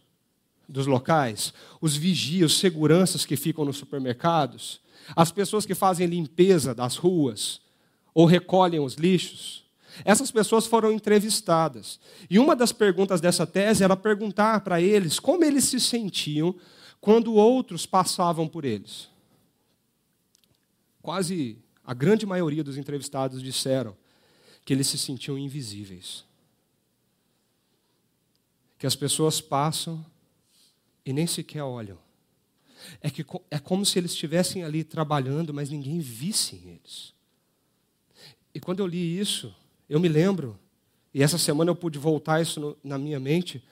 [0.68, 4.80] dos locais, os vigias, os seguranças que ficam nos supermercados,
[5.14, 7.60] as pessoas que fazem limpeza das ruas
[8.14, 9.64] ou recolhem os lixos.
[10.04, 12.00] Essas pessoas foram entrevistadas.
[12.28, 16.54] E uma das perguntas dessa tese era perguntar para eles como eles se sentiam
[17.00, 19.08] quando outros passavam por eles.
[21.02, 23.94] Quase a grande maioria dos entrevistados disseram
[24.64, 26.24] que eles se sentiam invisíveis.
[28.78, 30.04] Que as pessoas passam
[31.04, 31.98] e nem sequer olham.
[33.00, 37.14] É, que, é como se eles estivessem ali trabalhando, mas ninguém visse eles.
[38.54, 39.54] E quando eu li isso,
[39.88, 40.58] eu me lembro,
[41.12, 43.62] e essa semana eu pude voltar isso no, na minha mente,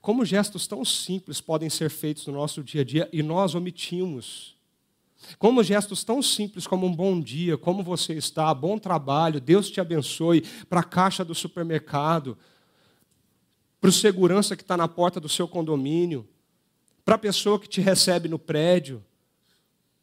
[0.00, 4.56] como gestos tão simples podem ser feitos no nosso dia a dia e nós omitimos.
[5.38, 9.80] Como gestos tão simples como um bom dia, como você está, bom trabalho, Deus te
[9.80, 12.38] abençoe, para a caixa do supermercado,
[13.80, 16.26] para o segurança que está na porta do seu condomínio,
[17.04, 19.04] para a pessoa que te recebe no prédio,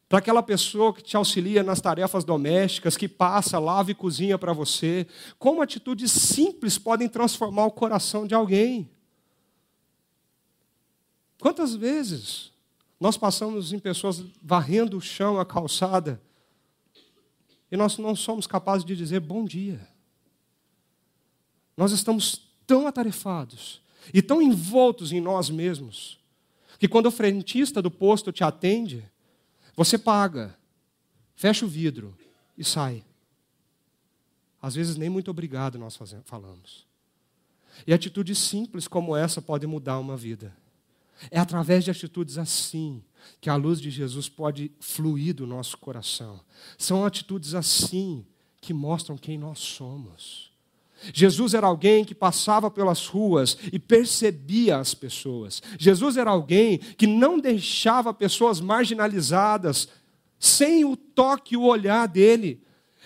[0.08, 4.54] para aquela pessoa que te auxilia nas tarefas domésticas, que passa, lava e cozinha para
[4.54, 5.06] você.
[5.38, 8.90] Como atitudes simples podem transformar o coração de alguém.
[11.38, 12.50] Quantas vezes
[12.98, 16.20] nós passamos em pessoas varrendo o chão, a calçada,
[17.70, 19.86] e nós não somos capazes de dizer bom dia.
[21.76, 23.80] Nós estamos tão atarefados
[24.12, 26.17] e tão envoltos em nós mesmos
[26.78, 29.04] que quando o frentista do posto te atende,
[29.74, 30.56] você paga,
[31.34, 32.16] fecha o vidro
[32.56, 33.04] e sai.
[34.60, 36.86] às vezes nem muito obrigado nós falamos.
[37.86, 40.56] E atitudes simples como essa podem mudar uma vida.
[41.30, 43.02] É através de atitudes assim
[43.40, 46.40] que a luz de Jesus pode fluir do nosso coração.
[46.76, 48.24] São atitudes assim
[48.60, 50.47] que mostram quem nós somos.
[51.12, 55.62] Jesus era alguém que passava pelas ruas e percebia as pessoas.
[55.78, 59.88] Jesus era alguém que não deixava pessoas marginalizadas
[60.38, 62.62] sem o toque e o olhar dele.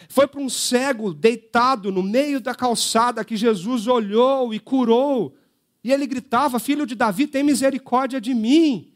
[0.08, 5.36] Foi para um cego deitado no meio da calçada que Jesus olhou e curou.
[5.84, 8.92] E ele gritava: Filho de Davi, tem misericórdia de mim.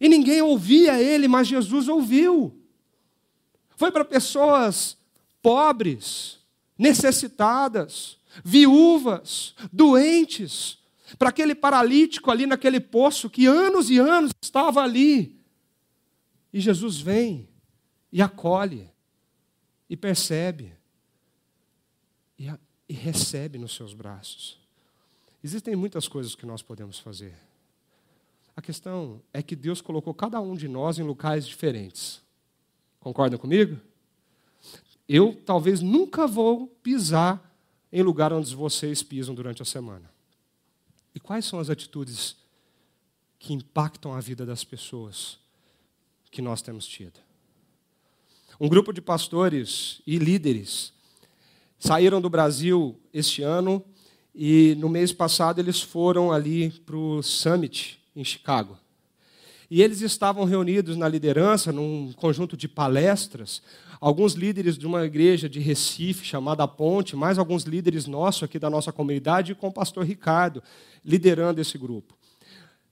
[0.00, 2.54] E ninguém ouvia ele, mas Jesus ouviu.
[3.76, 4.96] Foi para pessoas
[5.42, 6.38] pobres,
[6.78, 10.78] necessitadas, viúvas, doentes,
[11.18, 15.40] para aquele paralítico ali naquele poço que anos e anos estava ali.
[16.52, 17.48] E Jesus vem
[18.12, 18.90] e acolhe,
[19.88, 20.72] e percebe,
[22.38, 22.58] e, a,
[22.88, 24.58] e recebe nos seus braços.
[25.42, 27.34] Existem muitas coisas que nós podemos fazer.
[28.56, 32.22] A questão é que Deus colocou cada um de nós em locais diferentes.
[33.00, 33.80] Concordam comigo?
[35.08, 37.54] Eu talvez nunca vou pisar
[37.92, 40.10] em lugar onde vocês pisam durante a semana.
[41.14, 42.36] E quais são as atitudes
[43.38, 45.38] que impactam a vida das pessoas
[46.30, 47.20] que nós temos tido?
[48.58, 50.92] Um grupo de pastores e líderes
[51.78, 53.84] saíram do Brasil este ano
[54.34, 58.78] e no mês passado eles foram ali para o Summit em Chicago.
[59.70, 63.62] E eles estavam reunidos na liderança, num conjunto de palestras,
[64.00, 68.68] alguns líderes de uma igreja de Recife, chamada Ponte, mais alguns líderes nossos aqui da
[68.68, 70.62] nossa comunidade, com o pastor Ricardo,
[71.04, 72.14] liderando esse grupo.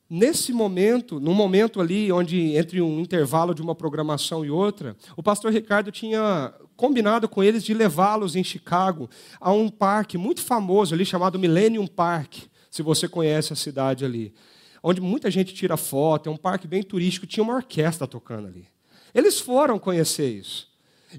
[0.09, 5.23] Nesse momento, num momento ali onde entre um intervalo de uma programação e outra, o
[5.23, 9.09] pastor Ricardo tinha combinado com eles de levá-los em Chicago
[9.41, 14.35] a um parque muito famoso ali chamado Millennium Park, se você conhece a cidade ali
[14.83, 18.67] onde muita gente tira foto, é um parque bem turístico, tinha uma orquestra tocando ali.
[19.15, 20.71] Eles foram conhecer isso.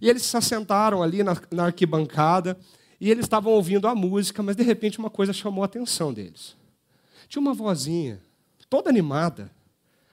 [0.02, 2.58] E eles se assentaram ali na, na arquibancada
[3.00, 6.56] e eles estavam ouvindo a música, mas de repente uma coisa chamou a atenção deles.
[7.28, 8.22] Tinha uma vozinha,
[8.70, 9.52] toda animada,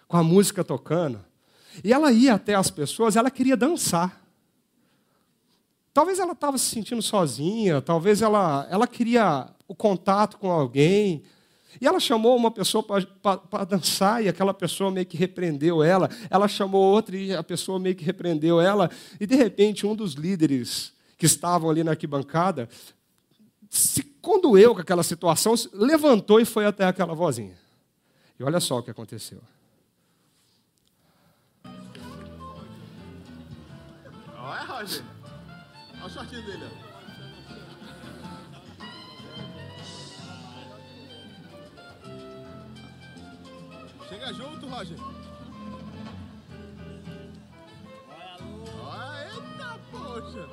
[0.06, 1.24] com a música tocando,
[1.84, 4.20] e ela ia até as pessoas, ela queria dançar.
[5.92, 11.22] Talvez ela estava se sentindo sozinha, talvez ela, ela queria o contato com alguém,
[11.78, 16.08] e ela chamou uma pessoa para dançar e aquela pessoa meio que repreendeu ela.
[16.30, 18.90] Ela chamou outra e a pessoa meio que repreendeu ela.
[19.20, 22.68] E de repente, um dos líderes que estavam ali na arquibancada
[23.68, 27.56] se condoeu com aquela situação, levantou e foi até aquela vozinha.
[28.38, 29.40] E olha só o que aconteceu.
[34.36, 35.04] Olha, Roger.
[35.94, 36.89] Olha o shortinho dele.
[44.10, 44.98] Chega junto, Roger.
[48.82, 50.48] Olha, eita, poxa.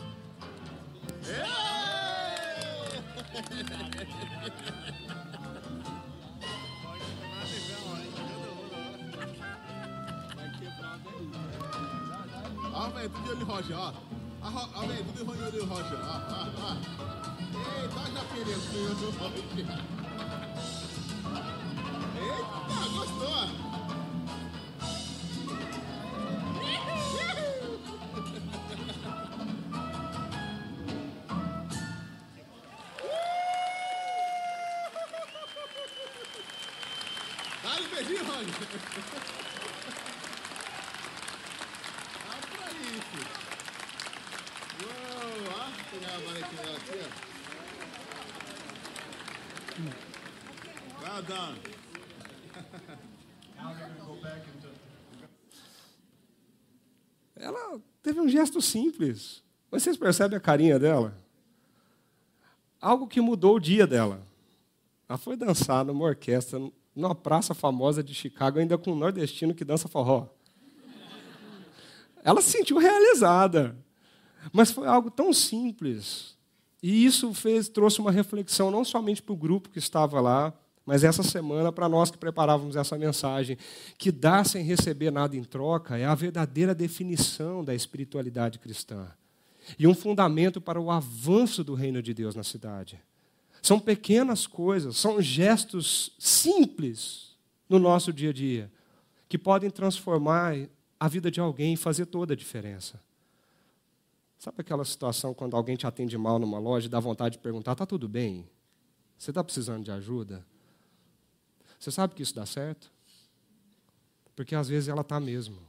[13.08, 13.92] Tudo de olho Roger, ó.
[15.14, 16.16] Tudo de olho Roger, ó.
[17.82, 20.07] Eita, já perdeu o olho Roger.
[58.28, 59.42] Um gesto simples.
[59.72, 61.18] Vocês percebem a carinha dela?
[62.80, 64.22] Algo que mudou o dia dela.
[65.08, 66.60] Ela foi dançar numa orquestra,
[66.94, 70.28] numa praça famosa de Chicago, ainda com um nordestino que dança forró.
[72.22, 73.78] Ela se sentiu realizada.
[74.52, 76.38] Mas foi algo tão simples.
[76.84, 80.54] E isso fez, trouxe uma reflexão não somente para o grupo que estava lá,
[80.88, 83.58] mas essa semana, para nós que preparávamos essa mensagem,
[83.98, 89.06] que dar sem receber nada em troca é a verdadeira definição da espiritualidade cristã.
[89.78, 92.98] E um fundamento para o avanço do reino de Deus na cidade.
[93.62, 97.36] São pequenas coisas, são gestos simples
[97.68, 98.72] no nosso dia a dia,
[99.28, 100.56] que podem transformar
[100.98, 102.98] a vida de alguém e fazer toda a diferença.
[104.40, 107.74] Sabe aquela situação quando alguém te atende mal numa loja e dá vontade de perguntar:
[107.74, 108.48] está tudo bem?
[109.18, 110.46] Você está precisando de ajuda?
[111.80, 112.92] Você sabe que isso dá certo?
[114.36, 115.60] Porque às vezes ela está mesmo.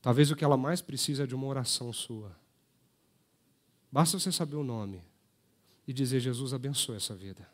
[0.00, 2.36] Talvez o que ela mais precisa é de uma oração sua.
[3.90, 5.02] Basta você saber o nome
[5.86, 7.48] e dizer: Jesus, abençoe essa vida.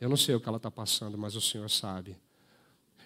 [0.00, 2.16] Eu não sei o que ela está passando, mas o Senhor sabe.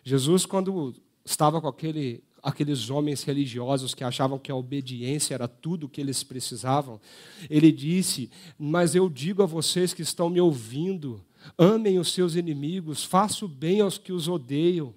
[0.05, 5.87] Jesus, quando estava com aquele, aqueles homens religiosos que achavam que a obediência era tudo
[5.87, 7.01] o que eles precisavam,
[7.49, 11.25] ele disse: Mas eu digo a vocês que estão me ouvindo,
[11.57, 14.95] amem os seus inimigos, façam bem aos que os odeiam.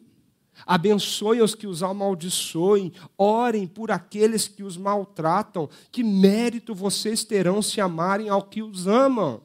[0.66, 5.70] Abençoem os que os amaldiçoem, orem por aqueles que os maltratam.
[5.92, 9.42] Que mérito vocês terão se amarem ao que os amam?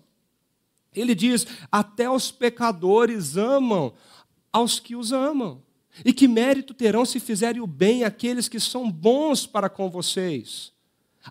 [0.94, 3.92] Ele diz: até os pecadores amam
[4.52, 5.62] aos que os amam.
[6.04, 10.72] E que mérito terão se fizerem o bem àqueles que são bons para com vocês?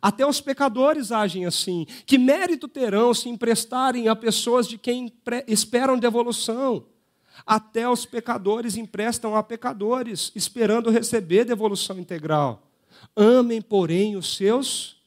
[0.02, 1.86] Até os pecadores agem assim.
[2.06, 5.12] Que mérito terão se emprestarem a pessoas de quem
[5.48, 6.86] esperam devolução?
[7.46, 12.68] Até os pecadores emprestam a pecadores, esperando receber devolução integral.
[13.16, 14.98] Amem, porém, os seus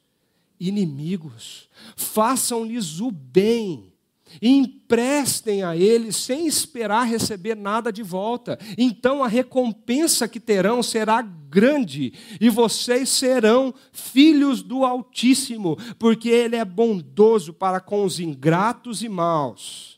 [0.58, 3.91] inimigos, façam-lhes o bem
[4.40, 8.58] emprestem a eles sem esperar receber nada de volta.
[8.78, 16.56] Então a recompensa que terão será grande e vocês serão filhos do Altíssimo, porque Ele
[16.56, 19.92] é bondoso para com os ingratos e maus.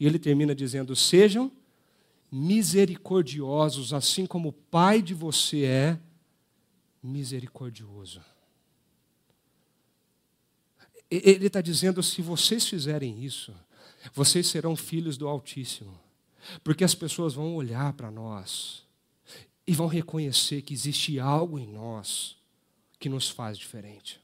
[0.00, 1.50] E ele termina dizendo: sejam
[2.30, 5.98] misericordiosos, assim como o Pai de você é
[7.02, 8.20] misericordioso.
[11.10, 13.54] Ele está dizendo: se vocês fizerem isso,
[14.12, 15.98] vocês serão filhos do Altíssimo,
[16.62, 18.86] porque as pessoas vão olhar para nós
[19.66, 22.36] e vão reconhecer que existe algo em nós
[22.98, 24.20] que nos faz diferente.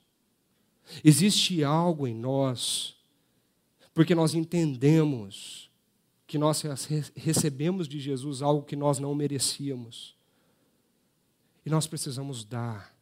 [1.03, 2.97] Existe algo em nós,
[3.93, 5.71] porque nós entendemos
[6.27, 6.63] que nós
[7.15, 10.17] recebemos de Jesus algo que nós não merecíamos.
[11.65, 12.95] E nós precisamos dar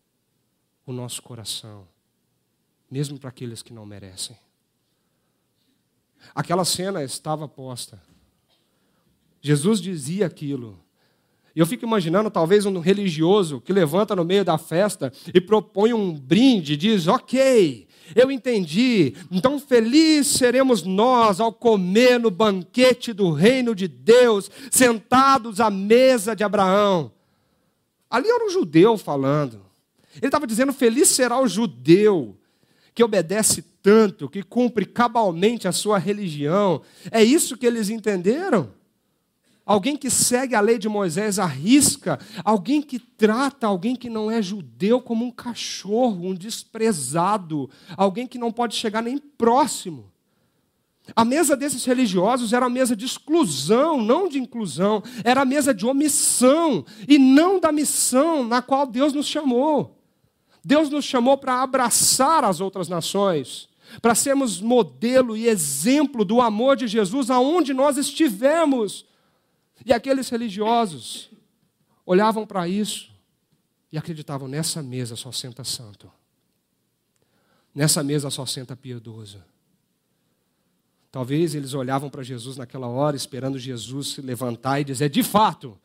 [0.84, 1.88] o nosso coração,
[2.90, 4.36] mesmo para aqueles que não merecem.
[6.34, 8.00] Aquela cena estava posta.
[9.40, 10.78] Jesus dizia aquilo.
[11.54, 15.92] E eu fico imaginando, talvez, um religioso que levanta no meio da festa e propõe
[15.92, 19.14] um brinde, diz: Ok, eu entendi.
[19.30, 26.34] Então, feliz seremos nós ao comer no banquete do reino de Deus, sentados à mesa
[26.34, 27.12] de Abraão.
[28.08, 29.60] Ali era um judeu falando.
[30.16, 32.36] Ele estava dizendo: Feliz será o judeu
[32.94, 36.82] que obedece tanto, que cumpre cabalmente a sua religião.
[37.10, 38.70] É isso que eles entenderam?
[39.64, 44.42] alguém que segue a lei de Moisés arrisca, alguém que trata alguém que não é
[44.42, 50.10] judeu como um cachorro, um desprezado, alguém que não pode chegar nem próximo.
[51.16, 55.74] A mesa desses religiosos era a mesa de exclusão, não de inclusão, era a mesa
[55.74, 59.98] de omissão e não da missão na qual Deus nos chamou.
[60.64, 63.68] Deus nos chamou para abraçar as outras nações,
[64.00, 69.04] para sermos modelo e exemplo do amor de Jesus aonde nós estivermos.
[69.84, 71.30] E aqueles religiosos
[72.06, 73.10] olhavam para isso
[73.90, 76.10] e acreditavam: nessa mesa só senta santo,
[77.74, 79.42] nessa mesa só senta piedoso.
[81.10, 85.78] Talvez eles olhavam para Jesus naquela hora, esperando Jesus se levantar e dizer: de fato,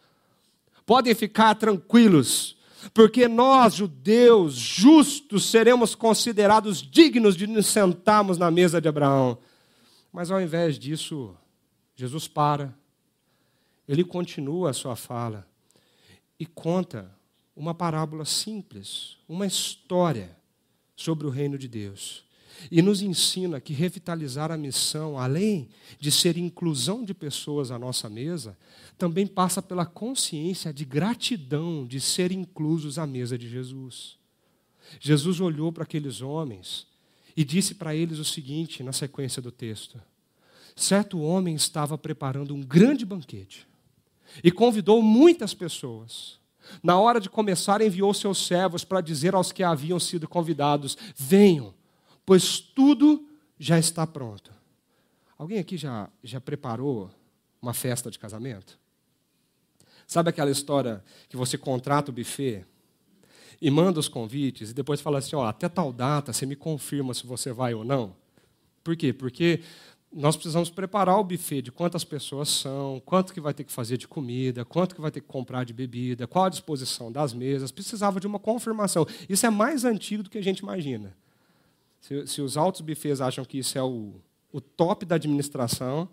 [0.85, 2.56] podem ficar tranquilos,
[2.93, 9.37] porque nós, judeus justos, seremos considerados dignos de nos sentarmos na mesa de Abraão.
[10.11, 11.35] Mas ao invés disso,
[11.95, 12.73] Jesus para
[13.87, 15.47] ele continua a sua fala
[16.39, 17.09] e conta
[17.55, 20.37] uma parábola simples, uma história
[20.95, 22.25] sobre o reino de Deus.
[22.71, 25.69] E nos ensina que revitalizar a missão, além
[25.99, 28.57] de ser inclusão de pessoas à nossa mesa,
[28.97, 34.17] também passa pela consciência de gratidão de ser inclusos à mesa de Jesus.
[34.99, 36.87] Jesus olhou para aqueles homens
[37.35, 40.01] e disse para eles o seguinte, na sequência do texto:
[40.75, 43.67] Certo homem estava preparando um grande banquete
[44.43, 46.39] e convidou muitas pessoas.
[46.83, 51.73] Na hora de começar, enviou seus servos para dizer aos que haviam sido convidados: Venham,
[52.25, 53.27] pois tudo
[53.59, 54.51] já está pronto.
[55.37, 57.11] Alguém aqui já, já preparou
[57.61, 58.79] uma festa de casamento?
[60.07, 62.65] Sabe aquela história que você contrata o buffet
[63.61, 67.13] e manda os convites e depois fala assim: ó, até tal data você me confirma
[67.13, 68.15] se você vai ou não?
[68.83, 69.11] Por quê?
[69.11, 69.59] Porque
[70.09, 73.97] nós precisamos preparar o buffet de quantas pessoas são, quanto que vai ter que fazer
[73.97, 77.69] de comida, quanto que vai ter que comprar de bebida, qual a disposição das mesas.
[77.69, 79.05] Precisava de uma confirmação.
[79.27, 81.13] Isso é mais antigo do que a gente imagina.
[81.99, 84.13] Se, se os altos buffets acham que isso é o,
[84.53, 86.07] o top da administração,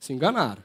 [0.00, 0.64] se enganaram.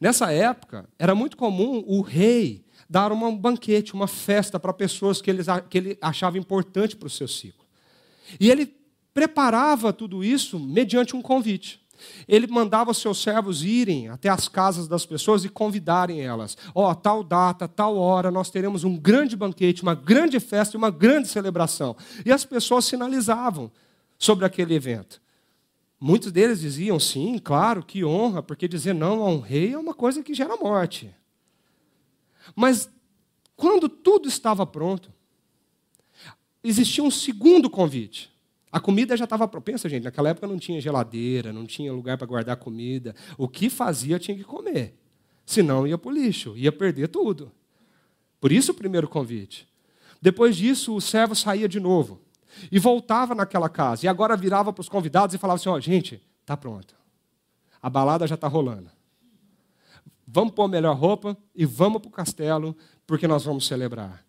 [0.00, 5.30] Nessa época, era muito comum o rei dar um banquete, uma festa para pessoas que
[5.30, 7.64] ele, que ele achava importante para o seu ciclo.
[8.38, 8.74] E ele
[9.12, 11.80] preparava tudo isso mediante um convite.
[12.28, 16.56] Ele mandava os seus servos irem até as casas das pessoas e convidarem elas.
[16.74, 20.90] Ó, oh, tal data, tal hora, nós teremos um grande banquete, uma grande festa uma
[20.90, 21.96] grande celebração.
[22.24, 23.70] E as pessoas sinalizavam
[24.18, 25.20] sobre aquele evento.
[25.98, 29.94] Muitos deles diziam sim, claro, que honra, porque dizer não a um rei é uma
[29.94, 31.14] coisa que gera morte.
[32.54, 32.90] Mas
[33.56, 35.10] quando tudo estava pronto,
[36.62, 38.30] existia um segundo convite.
[38.70, 40.04] A comida já estava propensa, gente.
[40.04, 43.14] Naquela época não tinha geladeira, não tinha lugar para guardar comida.
[43.38, 44.94] O que fazia tinha que comer.
[45.46, 47.50] Senão ia para o lixo, ia perder tudo.
[48.38, 49.66] Por isso o primeiro convite.
[50.20, 52.20] Depois disso, o servo saía de novo
[52.70, 54.06] e voltava naquela casa.
[54.06, 56.94] E agora virava para os convidados e falava assim: ó, oh, gente, está pronto.
[57.80, 58.90] A balada já está rolando.
[60.26, 62.76] Vamos pôr a melhor roupa e vamos para o castelo,
[63.06, 64.24] porque nós vamos celebrar.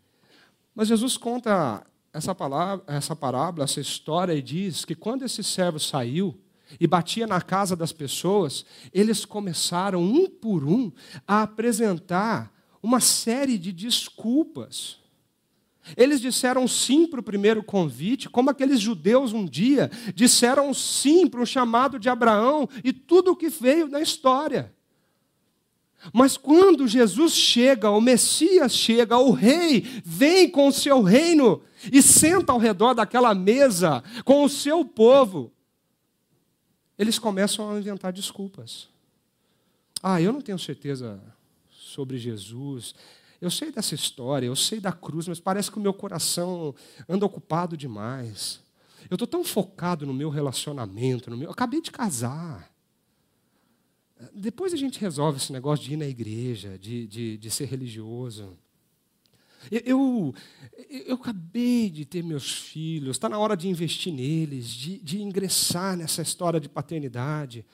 [0.76, 5.80] Mas Jesus conta essa, palavra, essa parábola, essa história, e diz que quando esse servo
[5.80, 6.40] saiu
[6.80, 10.92] e batia na casa das pessoas, eles começaram, um por um,
[11.28, 15.00] a apresentar uma série de desculpas.
[15.96, 21.42] Eles disseram sim para o primeiro convite, como aqueles judeus um dia disseram sim para
[21.42, 24.74] o chamado de Abraão e tudo o que veio na história.
[26.14, 31.62] Mas quando Jesus chega, o Messias chega, o rei vem com o seu reino
[31.92, 35.52] e senta ao redor daquela mesa com o seu povo,
[36.98, 38.90] eles começam a inventar desculpas.
[40.02, 41.22] Ah, eu não tenho certeza
[41.70, 42.96] sobre Jesus.
[43.40, 46.74] Eu sei dessa história, eu sei da cruz, mas parece que o meu coração
[47.08, 48.60] anda ocupado demais.
[49.10, 51.48] Eu estou tão focado no meu relacionamento, no meu.
[51.48, 52.72] Eu acabei de casar.
[54.34, 58.58] Depois a gente resolve esse negócio de ir na igreja, de, de, de ser religioso.
[59.72, 60.36] Eu, eu,
[61.08, 65.96] eu, acabei de ter meus filhos, está na hora de investir neles, de, de ingressar
[65.98, 67.66] nessa história de paternidade.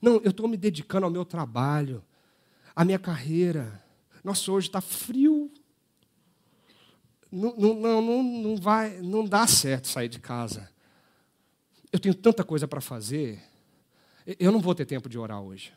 [0.00, 2.04] Não, eu estou me dedicando ao meu trabalho,
[2.74, 3.82] à minha carreira.
[4.22, 5.50] Nossa, hoje está frio.
[7.30, 10.70] Não, não, não, não, vai, não dá certo sair de casa.
[11.92, 13.42] Eu tenho tanta coisa para fazer.
[14.38, 15.72] Eu não vou ter tempo de orar hoje.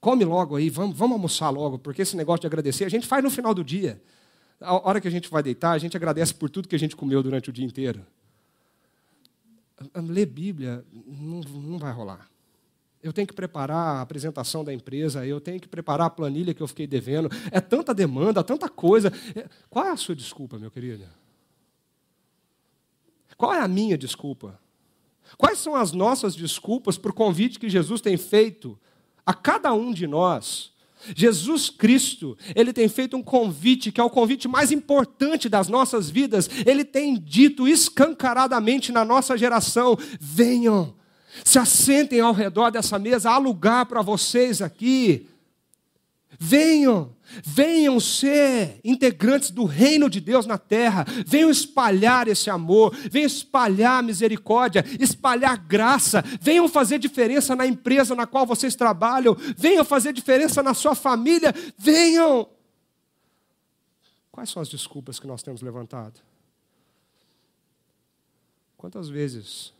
[0.00, 3.22] Come logo aí, vamos, vamos almoçar logo, porque esse negócio de agradecer a gente faz
[3.22, 4.00] no final do dia.
[4.60, 6.96] A hora que a gente vai deitar, a gente agradece por tudo que a gente
[6.96, 8.04] comeu durante o dia inteiro.
[9.94, 12.28] Ler Bíblia não, não vai rolar.
[13.02, 16.62] Eu tenho que preparar a apresentação da empresa, eu tenho que preparar a planilha que
[16.62, 17.30] eu fiquei devendo.
[17.50, 19.12] É tanta demanda, tanta coisa.
[19.34, 21.04] É, qual é a sua desculpa, meu querido?
[23.36, 24.58] Qual é a minha desculpa?
[25.36, 28.78] Quais são as nossas desculpas para o convite que Jesus tem feito
[29.28, 30.72] a cada um de nós.
[31.14, 36.08] Jesus Cristo, ele tem feito um convite, que é o convite mais importante das nossas
[36.08, 36.48] vidas.
[36.64, 40.94] Ele tem dito escancaradamente na nossa geração: venham,
[41.44, 45.28] se assentem ao redor dessa mesa, há lugar para vocês aqui.
[46.40, 53.26] Venham, venham ser integrantes do reino de Deus na terra, venham espalhar esse amor, venham
[53.26, 60.12] espalhar misericórdia, espalhar graça, venham fazer diferença na empresa na qual vocês trabalham, venham fazer
[60.12, 62.48] diferença na sua família, venham.
[64.30, 66.20] Quais são as desculpas que nós temos levantado?
[68.76, 69.72] Quantas vezes?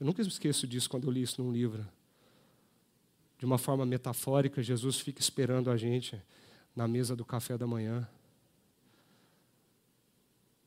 [0.00, 1.86] Eu nunca esqueço disso quando eu li isso num livro
[3.40, 6.22] de uma forma metafórica, Jesus fica esperando a gente
[6.76, 8.06] na mesa do café da manhã.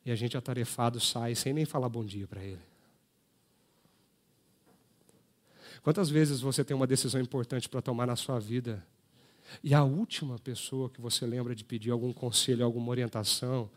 [0.04, 2.60] E a gente atarefado sai sem nem falar bom dia para ele.
[5.84, 8.84] Quantas vezes você tem uma decisão importante para tomar na sua vida
[9.62, 13.70] e a última pessoa que você lembra de pedir algum conselho, alguma orientação,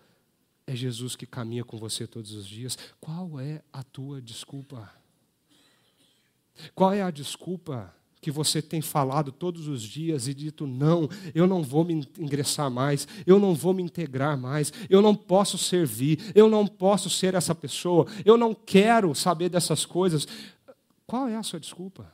[0.66, 2.76] é Jesus que caminha com você todos os dias?
[3.00, 4.92] Qual é a tua desculpa?
[6.74, 7.94] Qual é a desculpa
[8.28, 12.70] que você tem falado todos os dias e dito: não, eu não vou me ingressar
[12.70, 17.36] mais, eu não vou me integrar mais, eu não posso servir, eu não posso ser
[17.36, 20.28] essa pessoa, eu não quero saber dessas coisas.
[21.06, 22.12] Qual é a sua desculpa?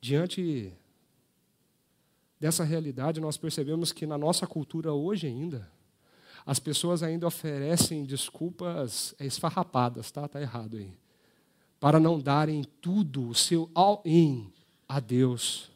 [0.00, 0.72] Diante
[2.38, 5.68] dessa realidade, nós percebemos que na nossa cultura hoje ainda,
[6.44, 10.26] as pessoas ainda oferecem desculpas esfarrapadas, tá?
[10.26, 11.01] Está errado aí
[11.82, 14.52] para não darem tudo, o seu all-in
[14.88, 15.68] a Deus,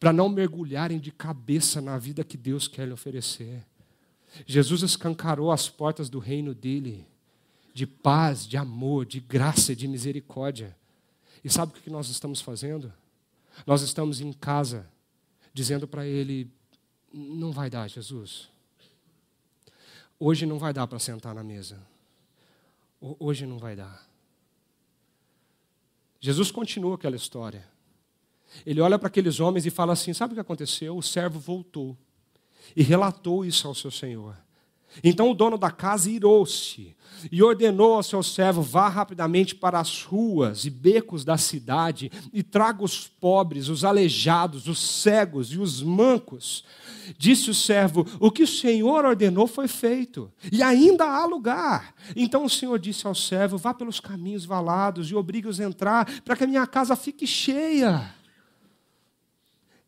[0.00, 3.64] para não mergulharem de cabeça na vida que Deus quer lhe oferecer.
[4.44, 7.06] Jesus escancarou as portas do reino dele,
[7.72, 10.76] de paz, de amor, de graça e de misericórdia.
[11.44, 12.92] E sabe o que nós estamos fazendo?
[13.64, 14.90] Nós estamos em casa,
[15.52, 16.50] dizendo para ele:
[17.12, 18.48] não vai dar, Jesus.
[20.18, 21.80] Hoje não vai dar para sentar na mesa.
[23.00, 24.13] Hoje não vai dar.
[26.24, 27.68] Jesus continua aquela história.
[28.64, 30.96] Ele olha para aqueles homens e fala assim: Sabe o que aconteceu?
[30.96, 31.94] O servo voltou
[32.74, 34.34] e relatou isso ao seu senhor.
[35.02, 36.94] Então o dono da casa irou-se
[37.30, 42.42] e ordenou ao seu servo: vá rapidamente para as ruas e becos da cidade e
[42.42, 46.64] traga os pobres, os aleijados, os cegos e os mancos.
[47.18, 51.94] Disse o servo: O que o Senhor ordenou foi feito, e ainda há lugar.
[52.14, 56.36] Então o Senhor disse ao servo: Vá pelos caminhos valados e obrigue-os a entrar, para
[56.36, 58.14] que a minha casa fique cheia.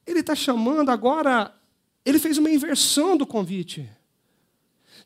[0.07, 1.53] Ele está chamando agora,
[2.05, 3.89] ele fez uma inversão do convite.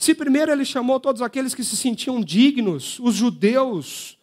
[0.00, 4.18] Se primeiro ele chamou todos aqueles que se sentiam dignos, os judeus,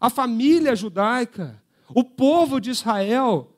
[0.00, 1.60] a família judaica,
[1.92, 3.56] o povo de Israel,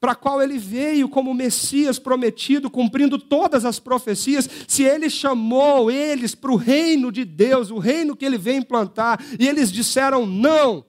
[0.00, 6.34] para qual ele veio como Messias prometido, cumprindo todas as profecias, se ele chamou eles
[6.34, 10.82] para o reino de Deus, o reino que ele veio implantar, e eles disseram não.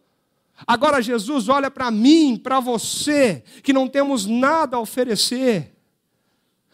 [0.66, 5.75] Agora Jesus olha para mim, para você, que não temos nada a oferecer,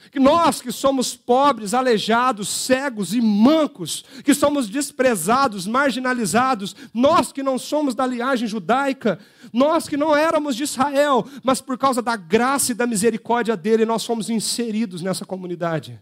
[0.10, 7.44] que nós que somos pobres, aleijados, cegos e mancos, que somos desprezados, marginalizados, nós que
[7.44, 9.20] não somos da linhagem judaica,
[9.54, 13.86] nós que não éramos de Israel, mas por causa da graça e da misericórdia dele,
[13.86, 16.02] nós fomos inseridos nessa comunidade.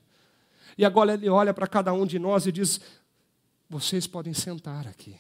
[0.78, 2.80] E agora ele olha para cada um de nós e diz:
[3.70, 5.16] vocês podem sentar aqui.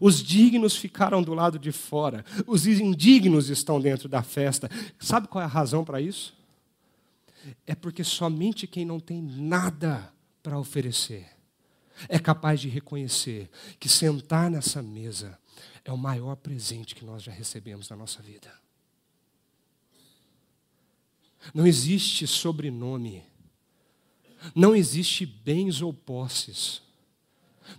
[0.00, 4.70] Os dignos ficaram do lado de fora, os indignos estão dentro da festa.
[4.98, 6.37] Sabe qual é a razão para isso?
[7.66, 10.12] É porque somente quem não tem nada
[10.42, 11.26] para oferecer
[12.08, 15.38] é capaz de reconhecer que sentar nessa mesa
[15.84, 18.52] é o maior presente que nós já recebemos na nossa vida.
[21.54, 23.24] Não existe sobrenome,
[24.54, 26.82] não existe bens ou posses,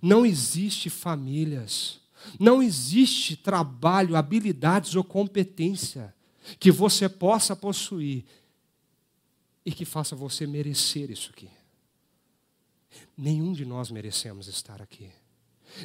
[0.01, 1.99] não existe famílias,
[2.39, 6.13] não existe trabalho, habilidades ou competência
[6.59, 8.25] que você possa possuir
[9.69, 11.47] e que faça você merecer isso aqui.
[13.15, 15.11] Nenhum de nós merecemos estar aqui.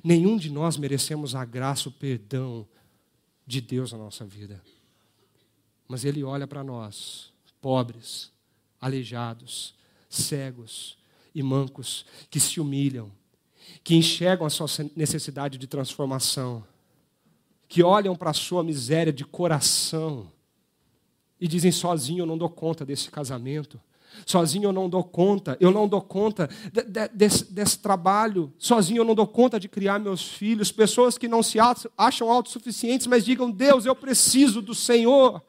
[0.03, 2.67] Nenhum de nós merecemos a graça, o perdão
[3.47, 4.59] de Deus na nossa vida.
[5.87, 7.31] Mas Ele olha para nós,
[7.61, 8.33] pobres,
[8.81, 9.75] aleijados,
[10.09, 10.97] cegos
[11.35, 13.13] e mancos, que se humilham,
[13.83, 14.67] que enxergam a sua
[14.97, 16.67] necessidade de transformação,
[17.69, 20.33] que olham para a sua miséria de coração
[21.45, 23.79] e dizem: sozinho eu não dou conta desse casamento.
[24.25, 29.01] Sozinho eu não dou conta, eu não dou conta de, de, desse, desse, trabalho, sozinho
[29.01, 30.73] eu não dou conta de criar meus filhos.
[30.73, 31.59] Pessoas que não se
[31.99, 35.43] acham autossuficientes, mas digam: Deus, eu preciso do Senhor,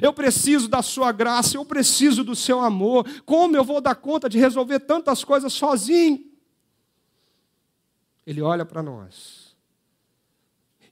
[0.00, 3.06] eu preciso da Sua graça, eu preciso do Seu amor.
[3.26, 6.24] Como eu vou dar conta de resolver tantas coisas sozinho?
[8.26, 9.54] Ele olha para nós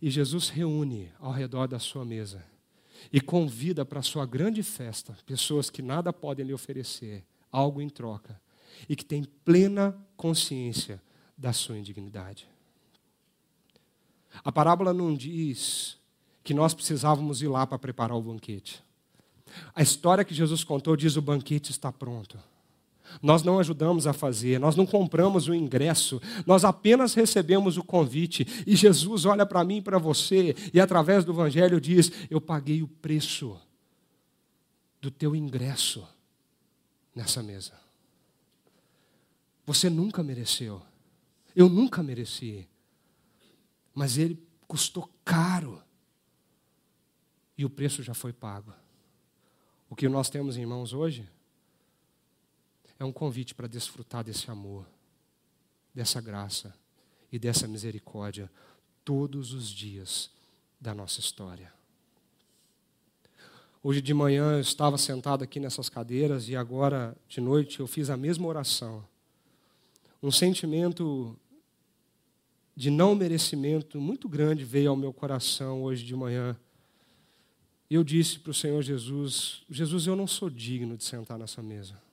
[0.03, 2.50] e Jesus reúne ao redor da Sua mesa
[3.13, 7.89] e convida para a sua grande festa pessoas que nada podem lhe oferecer, algo em
[7.89, 8.41] troca,
[8.89, 11.03] e que têm plena consciência
[11.37, 12.49] da sua indignidade.
[14.45, 15.99] A parábola não diz
[16.45, 18.83] que nós precisávamos ir lá para preparar o banquete.
[19.75, 22.39] A história que Jesus contou diz: o banquete está pronto.
[23.23, 28.47] Nós não ajudamos a fazer, nós não compramos o ingresso, nós apenas recebemos o convite.
[28.67, 32.83] E Jesus olha para mim e para você, e através do Evangelho diz: Eu paguei
[32.83, 33.59] o preço
[35.01, 36.07] do teu ingresso
[37.15, 37.73] nessa mesa.
[39.67, 40.83] Você nunca mereceu,
[41.55, 42.67] eu nunca mereci,
[43.95, 45.83] mas ele custou caro,
[47.57, 48.73] e o preço já foi pago.
[49.89, 51.29] O que nós temos em mãos hoje?
[53.01, 54.87] É um convite para desfrutar desse amor,
[55.95, 56.75] dessa graça
[57.33, 58.51] e dessa misericórdia
[59.03, 60.31] todos os dias
[60.79, 61.73] da nossa história.
[63.83, 68.11] Hoje de manhã eu estava sentado aqui nessas cadeiras e agora de noite eu fiz
[68.11, 69.03] a mesma oração.
[70.23, 71.35] Um sentimento
[72.77, 76.55] de não merecimento muito grande veio ao meu coração hoje de manhã.
[77.89, 82.10] Eu disse para o Senhor Jesus: Jesus, eu não sou digno de sentar nessa mesa.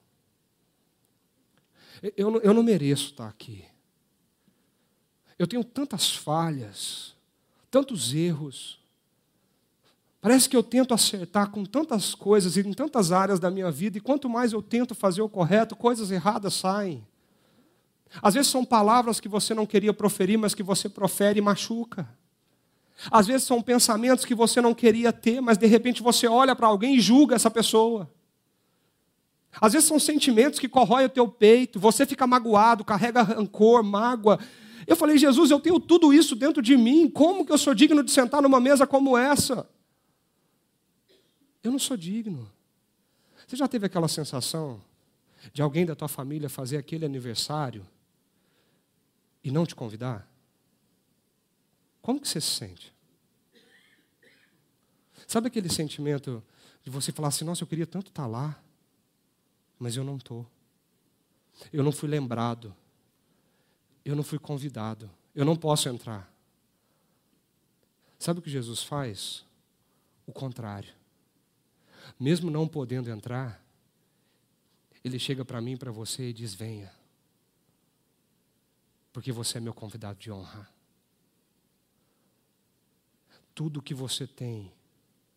[2.15, 3.65] Eu, eu não mereço estar aqui.
[5.37, 7.15] Eu tenho tantas falhas,
[7.69, 8.79] tantos erros.
[10.19, 13.97] Parece que eu tento acertar com tantas coisas e em tantas áreas da minha vida,
[13.97, 17.05] e quanto mais eu tento fazer o correto, coisas erradas saem.
[18.21, 22.07] Às vezes são palavras que você não queria proferir, mas que você profere e machuca.
[23.11, 26.67] Às vezes são pensamentos que você não queria ter, mas de repente você olha para
[26.67, 28.09] alguém e julga essa pessoa.
[29.59, 34.39] Às vezes são sentimentos que corroem o teu peito, você fica magoado, carrega rancor, mágoa.
[34.85, 38.03] Eu falei, Jesus, eu tenho tudo isso dentro de mim, como que eu sou digno
[38.03, 39.67] de sentar numa mesa como essa?
[41.63, 42.49] Eu não sou digno.
[43.45, 44.81] Você já teve aquela sensação
[45.53, 47.85] de alguém da tua família fazer aquele aniversário
[49.43, 50.29] e não te convidar?
[52.01, 52.93] Como que você se sente?
[55.27, 56.41] Sabe aquele sentimento
[56.83, 58.57] de você falar assim, nossa, eu queria tanto estar lá,
[59.79, 60.45] mas eu não estou.
[61.71, 62.75] Eu não fui lembrado.
[64.03, 65.09] Eu não fui convidado.
[65.35, 66.31] Eu não posso entrar.
[68.17, 69.45] Sabe o que Jesus faz?
[70.25, 70.93] O contrário.
[72.19, 73.63] Mesmo não podendo entrar,
[75.03, 76.91] ele chega para mim, para você e diz: Venha,
[79.13, 80.67] porque você é meu convidado de honra.
[83.53, 84.71] Tudo que você tem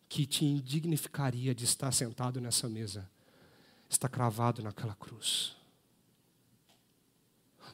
[0.07, 3.09] que te indignificaria de estar sentado nessa mesa
[3.91, 5.55] está cravado naquela cruz.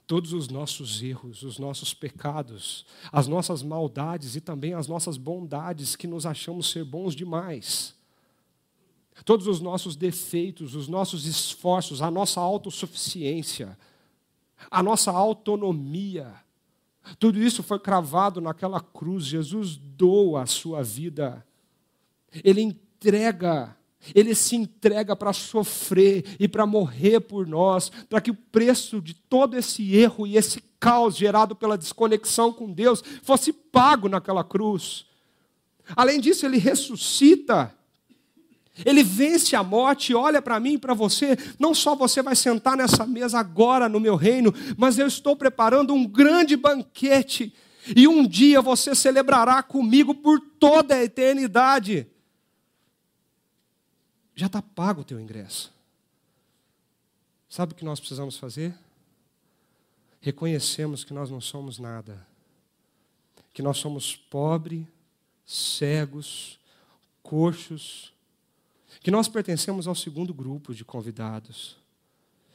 [0.05, 5.95] Todos os nossos erros, os nossos pecados, as nossas maldades e também as nossas bondades
[5.95, 7.97] que nos achamos ser bons demais
[9.25, 13.77] todos os nossos defeitos, os nossos esforços, a nossa autossuficiência,
[14.69, 16.35] a nossa autonomia,
[17.19, 19.25] tudo isso foi cravado naquela cruz.
[19.25, 21.45] Jesus doa a sua vida,
[22.43, 23.75] ele entrega,
[24.13, 29.13] ele se entrega para sofrer e para morrer por nós, para que o preço de
[29.13, 35.05] todo esse erro e esse caos gerado pela desconexão com Deus fosse pago naquela cruz.
[35.95, 37.73] Além disso, ele ressuscita
[38.85, 41.37] ele vence a morte, olha para mim e para você.
[41.59, 45.93] Não só você vai sentar nessa mesa agora no meu reino, mas eu estou preparando
[45.93, 47.53] um grande banquete.
[47.95, 52.07] E um dia você celebrará comigo por toda a eternidade.
[54.37, 55.73] Já está pago o teu ingresso.
[57.49, 58.77] Sabe o que nós precisamos fazer?
[60.21, 62.25] Reconhecemos que nós não somos nada,
[63.51, 64.85] que nós somos pobres,
[65.43, 66.59] cegos,
[67.23, 68.13] coxos,
[69.01, 71.75] que nós pertencemos ao segundo grupo de convidados,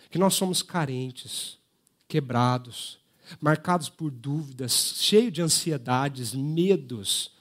[0.09, 1.59] que nós somos carentes,
[2.07, 2.97] quebrados,
[3.41, 7.33] marcados por dúvidas, cheios de ansiedades, medos,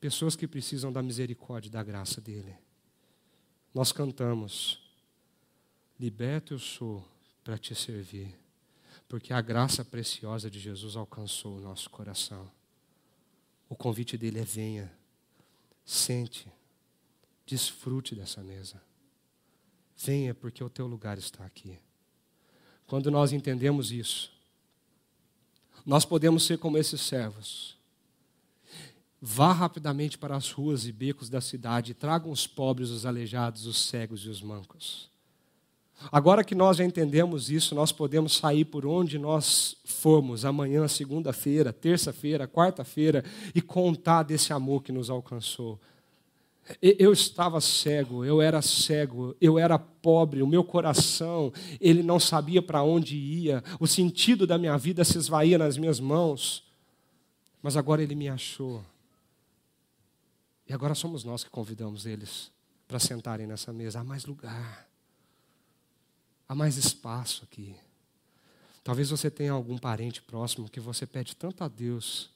[0.00, 2.56] pessoas que precisam da misericórdia e da graça dele.
[3.74, 4.80] Nós cantamos:
[5.98, 7.06] Liberto eu sou
[7.44, 8.36] para te servir,
[9.08, 12.50] porque a graça preciosa de Jesus alcançou o nosso coração.
[13.68, 14.92] O convite dele é: venha,
[15.84, 16.50] sente,
[17.50, 18.80] Desfrute dessa mesa.
[19.96, 21.76] Venha, porque o teu lugar está aqui.
[22.86, 24.32] Quando nós entendemos isso,
[25.84, 27.76] nós podemos ser como esses servos.
[29.22, 33.66] Vá rapidamente para as ruas e becos da cidade e tragam os pobres, os aleijados,
[33.66, 35.10] os cegos e os mancos.
[36.10, 41.72] Agora que nós já entendemos isso, nós podemos sair por onde nós formos, amanhã, segunda-feira,
[41.72, 43.22] terça-feira, quarta-feira,
[43.54, 45.78] e contar desse amor que nos alcançou.
[46.80, 52.62] Eu estava cego, eu era cego, eu era pobre, o meu coração, ele não sabia
[52.62, 56.64] para onde ia, o sentido da minha vida se esvaía nas minhas mãos,
[57.62, 58.82] mas agora ele me achou.
[60.70, 62.48] E agora somos nós que convidamos eles
[62.86, 63.98] para sentarem nessa mesa.
[63.98, 64.88] Há mais lugar,
[66.48, 67.74] há mais espaço aqui.
[68.84, 72.30] Talvez você tenha algum parente próximo que você pede tanto a Deus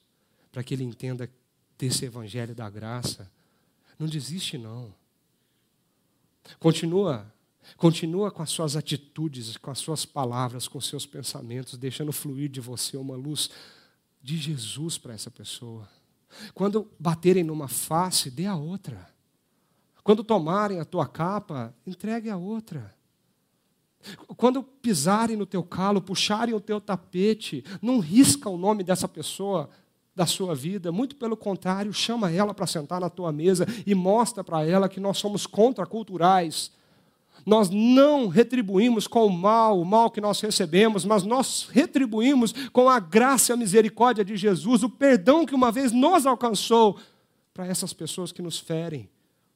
[0.51, 1.31] para que ele entenda
[1.77, 3.31] desse evangelho da graça
[3.97, 4.93] não desiste, não.
[6.59, 7.33] Continua,
[7.77, 12.49] continua com as suas atitudes, com as suas palavras, com os seus pensamentos, deixando fluir
[12.49, 13.49] de você uma luz
[14.21, 15.89] de Jesus para essa pessoa.
[16.53, 19.07] Quando baterem numa face, dê a outra.
[20.03, 22.93] Quando tomarem a tua capa, entregue a outra.
[24.37, 29.69] Quando pisarem no teu calo, puxarem o teu tapete, não risca o nome dessa pessoa
[30.15, 34.43] da sua vida, muito pelo contrário, chama ela para sentar na tua mesa e mostra
[34.43, 36.71] para ela que nós somos contraculturais.
[37.45, 42.89] Nós não retribuímos com o mal, o mal que nós recebemos, mas nós retribuímos com
[42.89, 46.99] a graça e a misericórdia de Jesus, o perdão que uma vez nos alcançou
[47.53, 49.07] para essas pessoas que nos ferem,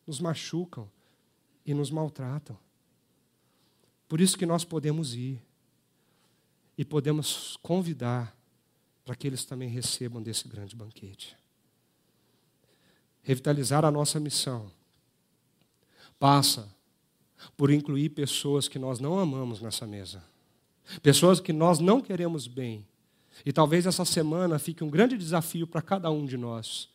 [0.06, 0.90] nos machucam
[1.66, 2.58] e nos maltratam.
[4.08, 5.42] Por isso que nós podemos ir
[6.78, 8.36] e podemos convidar
[9.04, 11.36] para que eles também recebam desse grande banquete.
[13.24, 14.72] Revitalizar a nossa missão
[16.20, 16.74] passa
[17.56, 20.24] por incluir pessoas que nós não amamos nessa mesa.
[21.02, 22.86] Pessoas que nós não queremos bem.
[23.46, 26.90] E talvez essa semana fique um grande desafio para cada um de nós.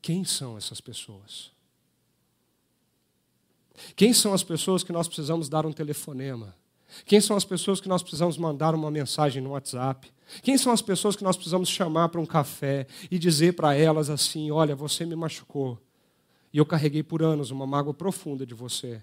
[0.00, 1.50] Quem são essas pessoas?
[3.96, 6.54] Quem são as pessoas que nós precisamos dar um telefonema?
[7.06, 10.12] Quem são as pessoas que nós precisamos mandar uma mensagem no WhatsApp?
[10.42, 14.10] Quem são as pessoas que nós precisamos chamar para um café e dizer para elas
[14.10, 15.78] assim: olha, você me machucou
[16.52, 19.02] e eu carreguei por anos uma mágoa profunda de você.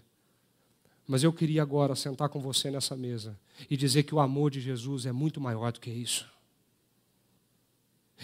[1.10, 3.36] Mas eu queria agora sentar com você nessa mesa
[3.68, 6.32] e dizer que o amor de Jesus é muito maior do que isso.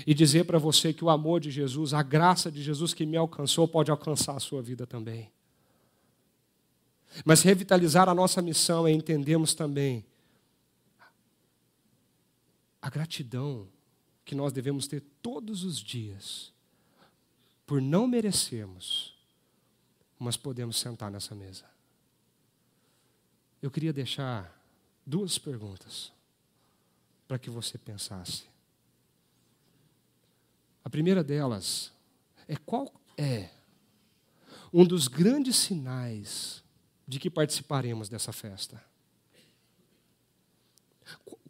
[0.06, 3.18] E dizer para você que o amor de Jesus, a graça de Jesus que me
[3.18, 5.32] alcançou, pode alcançar a sua vida também.
[7.26, 10.06] Mas revitalizar a nossa missão é entendermos também
[12.80, 13.68] a gratidão
[14.24, 16.54] que nós devemos ter todos os dias
[17.66, 19.16] por não merecermos,
[20.20, 21.75] mas podemos sentar nessa mesa.
[23.62, 24.54] Eu queria deixar
[25.06, 26.12] duas perguntas
[27.28, 28.44] para que você pensasse.
[30.84, 31.92] A primeira delas
[32.48, 33.50] é qual é
[34.72, 36.64] um dos grandes sinais
[37.08, 38.84] de que participaremos dessa festa?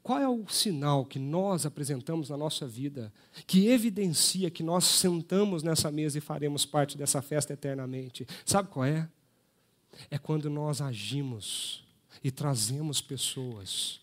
[0.02, 3.12] Qual é o sinal que nós apresentamos na nossa vida
[3.48, 8.28] que evidencia que nós sentamos nessa mesa e faremos parte dessa festa eternamente?
[8.46, 9.10] Sabe qual é?
[10.12, 11.85] É quando nós agimos
[12.26, 14.02] e trazemos pessoas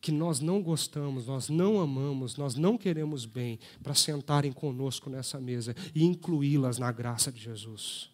[0.00, 5.38] que nós não gostamos, nós não amamos, nós não queremos bem, para sentarem conosco nessa
[5.38, 8.08] mesa e incluí-las na graça de Jesus.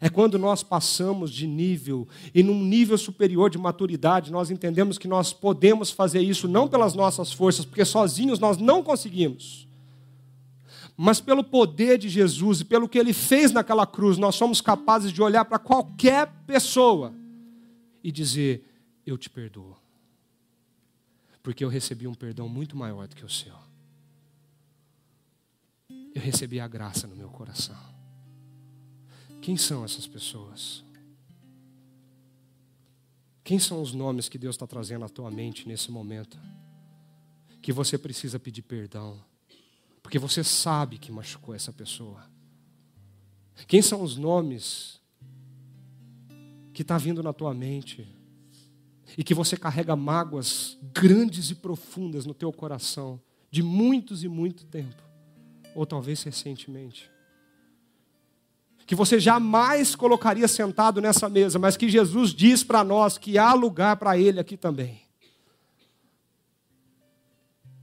[0.00, 5.06] É quando nós passamos de nível e num nível superior de maturidade, nós entendemos que
[5.06, 9.68] nós podemos fazer isso não pelas nossas forças, porque sozinhos nós não conseguimos.
[10.96, 15.12] Mas pelo poder de Jesus e pelo que ele fez naquela cruz, nós somos capazes
[15.12, 17.22] de olhar para qualquer pessoa
[18.04, 18.62] e dizer:
[19.06, 19.74] Eu te perdoo.
[21.42, 23.56] Porque eu recebi um perdão muito maior do que o seu.
[25.88, 27.76] Eu recebi a graça no meu coração.
[29.40, 30.84] Quem são essas pessoas?
[33.42, 36.38] Quem são os nomes que Deus está trazendo à tua mente nesse momento?
[37.60, 39.22] Que você precisa pedir perdão,
[40.02, 42.24] porque você sabe que machucou essa pessoa.
[43.66, 45.00] Quem são os nomes
[46.74, 48.06] que está vindo na tua mente
[49.16, 53.18] e que você carrega mágoas grandes e profundas no teu coração
[53.50, 55.02] de muitos e muito tempo,
[55.74, 57.14] ou talvez recentemente?
[58.86, 63.54] que você jamais colocaria sentado nessa mesa, mas que Jesus diz para nós que há
[63.54, 65.02] lugar para ele aqui também.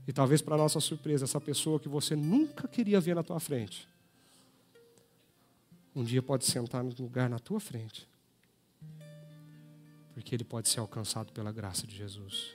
[0.06, 3.88] E talvez para nossa surpresa, essa pessoa que você nunca queria ver na tua frente,
[5.94, 8.08] um dia pode sentar no lugar na tua frente,
[10.12, 12.54] porque ele pode ser alcançado pela graça de Jesus.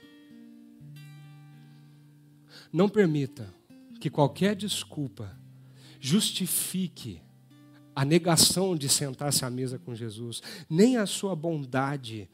[2.72, 3.52] Não permita
[4.00, 5.36] que qualquer desculpa
[6.00, 7.20] justifique
[7.94, 10.40] a negação de sentar-se à mesa com Jesus,
[10.70, 12.28] nem a sua bondade,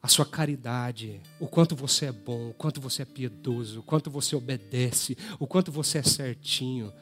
[0.00, 4.10] a sua caridade, o quanto você é bom, o quanto você é piedoso, o quanto
[4.10, 6.92] você obedece, o quanto você é certinho,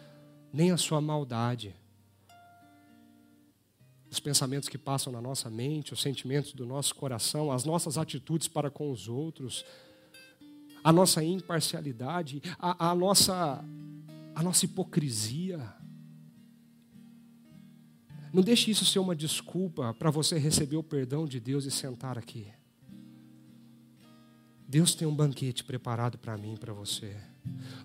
[0.52, 1.74] nem a sua maldade.
[4.12, 8.46] Os pensamentos que passam na nossa mente, os sentimentos do nosso coração, as nossas atitudes
[8.46, 9.64] para com os outros,
[10.84, 13.64] a nossa imparcialidade, a, a nossa,
[14.34, 15.66] a nossa hipocrisia
[18.34, 22.18] não deixe isso ser uma desculpa para você receber o perdão de Deus e sentar
[22.18, 22.46] aqui.
[24.68, 27.16] Deus tem um banquete preparado para mim e para você.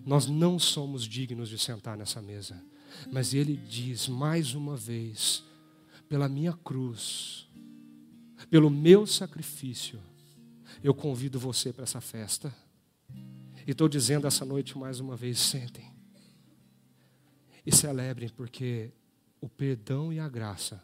[0.04, 2.62] Nós não somos dignos de sentar nessa mesa.
[3.10, 5.42] Mas Ele diz mais uma vez:
[6.08, 7.48] pela minha cruz,
[8.50, 10.00] pelo meu sacrifício,
[10.82, 12.54] eu convido você para essa festa.
[13.66, 15.92] E estou dizendo essa noite mais uma vez: sentem
[17.66, 18.92] e celebrem, porque
[19.40, 20.82] o perdão e a graça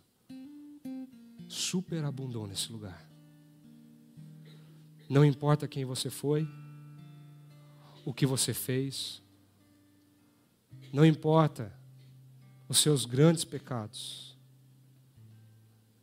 [1.48, 3.08] superabundou nesse lugar.
[5.08, 6.46] Não importa quem você foi,
[8.04, 9.22] o que você fez,
[10.92, 11.72] não importa
[12.68, 14.33] os seus grandes pecados.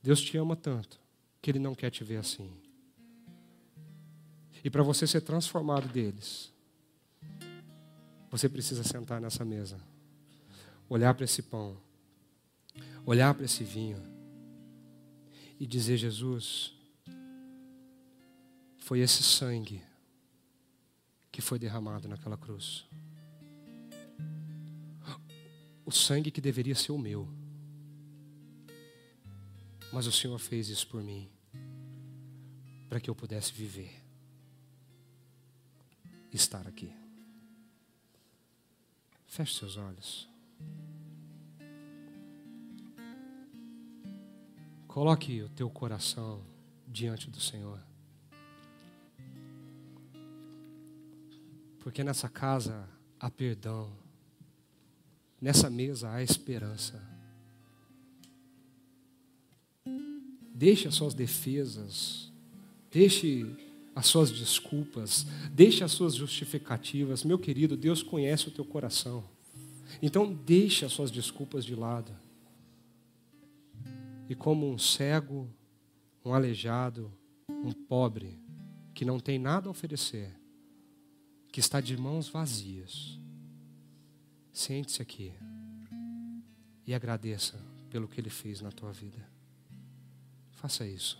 [0.02, 1.00] Deus te ama tanto
[1.42, 2.52] que Ele não quer te ver assim.
[4.64, 6.52] E para você ser transformado deles,
[8.30, 9.80] você precisa sentar nessa mesa,
[10.88, 11.78] olhar para esse pão
[13.06, 14.02] olhar para esse vinho
[15.60, 16.74] e dizer: Jesus,
[18.78, 19.82] foi esse sangue
[21.32, 22.86] que foi derramado naquela cruz.
[25.86, 27.28] O sangue que deveria ser o meu
[29.92, 31.30] mas o Senhor fez isso por mim,
[32.88, 33.94] para que eu pudesse viver,
[36.32, 36.94] estar aqui.
[39.28, 40.30] Feche seus olhos.
[44.88, 46.46] Coloque o teu coração
[46.86, 47.82] diante do Senhor.
[51.80, 52.88] Porque nessa casa
[53.20, 53.98] há perdão,
[55.40, 57.11] nessa mesa há esperança.
[60.54, 62.32] Deixe as suas defesas,
[62.92, 63.46] deixe
[63.96, 67.24] as suas desculpas, deixe as suas justificativas.
[67.24, 69.24] Meu querido, Deus conhece o teu coração.
[70.02, 72.12] Então, deixe as suas desculpas de lado.
[74.30, 75.50] E como um cego,
[76.24, 77.12] um aleijado,
[77.50, 78.40] um pobre,
[78.94, 80.32] que não tem nada a oferecer,
[81.52, 83.20] que está de mãos vazias,
[84.54, 85.34] sente-se aqui
[86.86, 89.31] e agradeça pelo que Ele fez na tua vida.
[90.62, 91.18] Faça isso.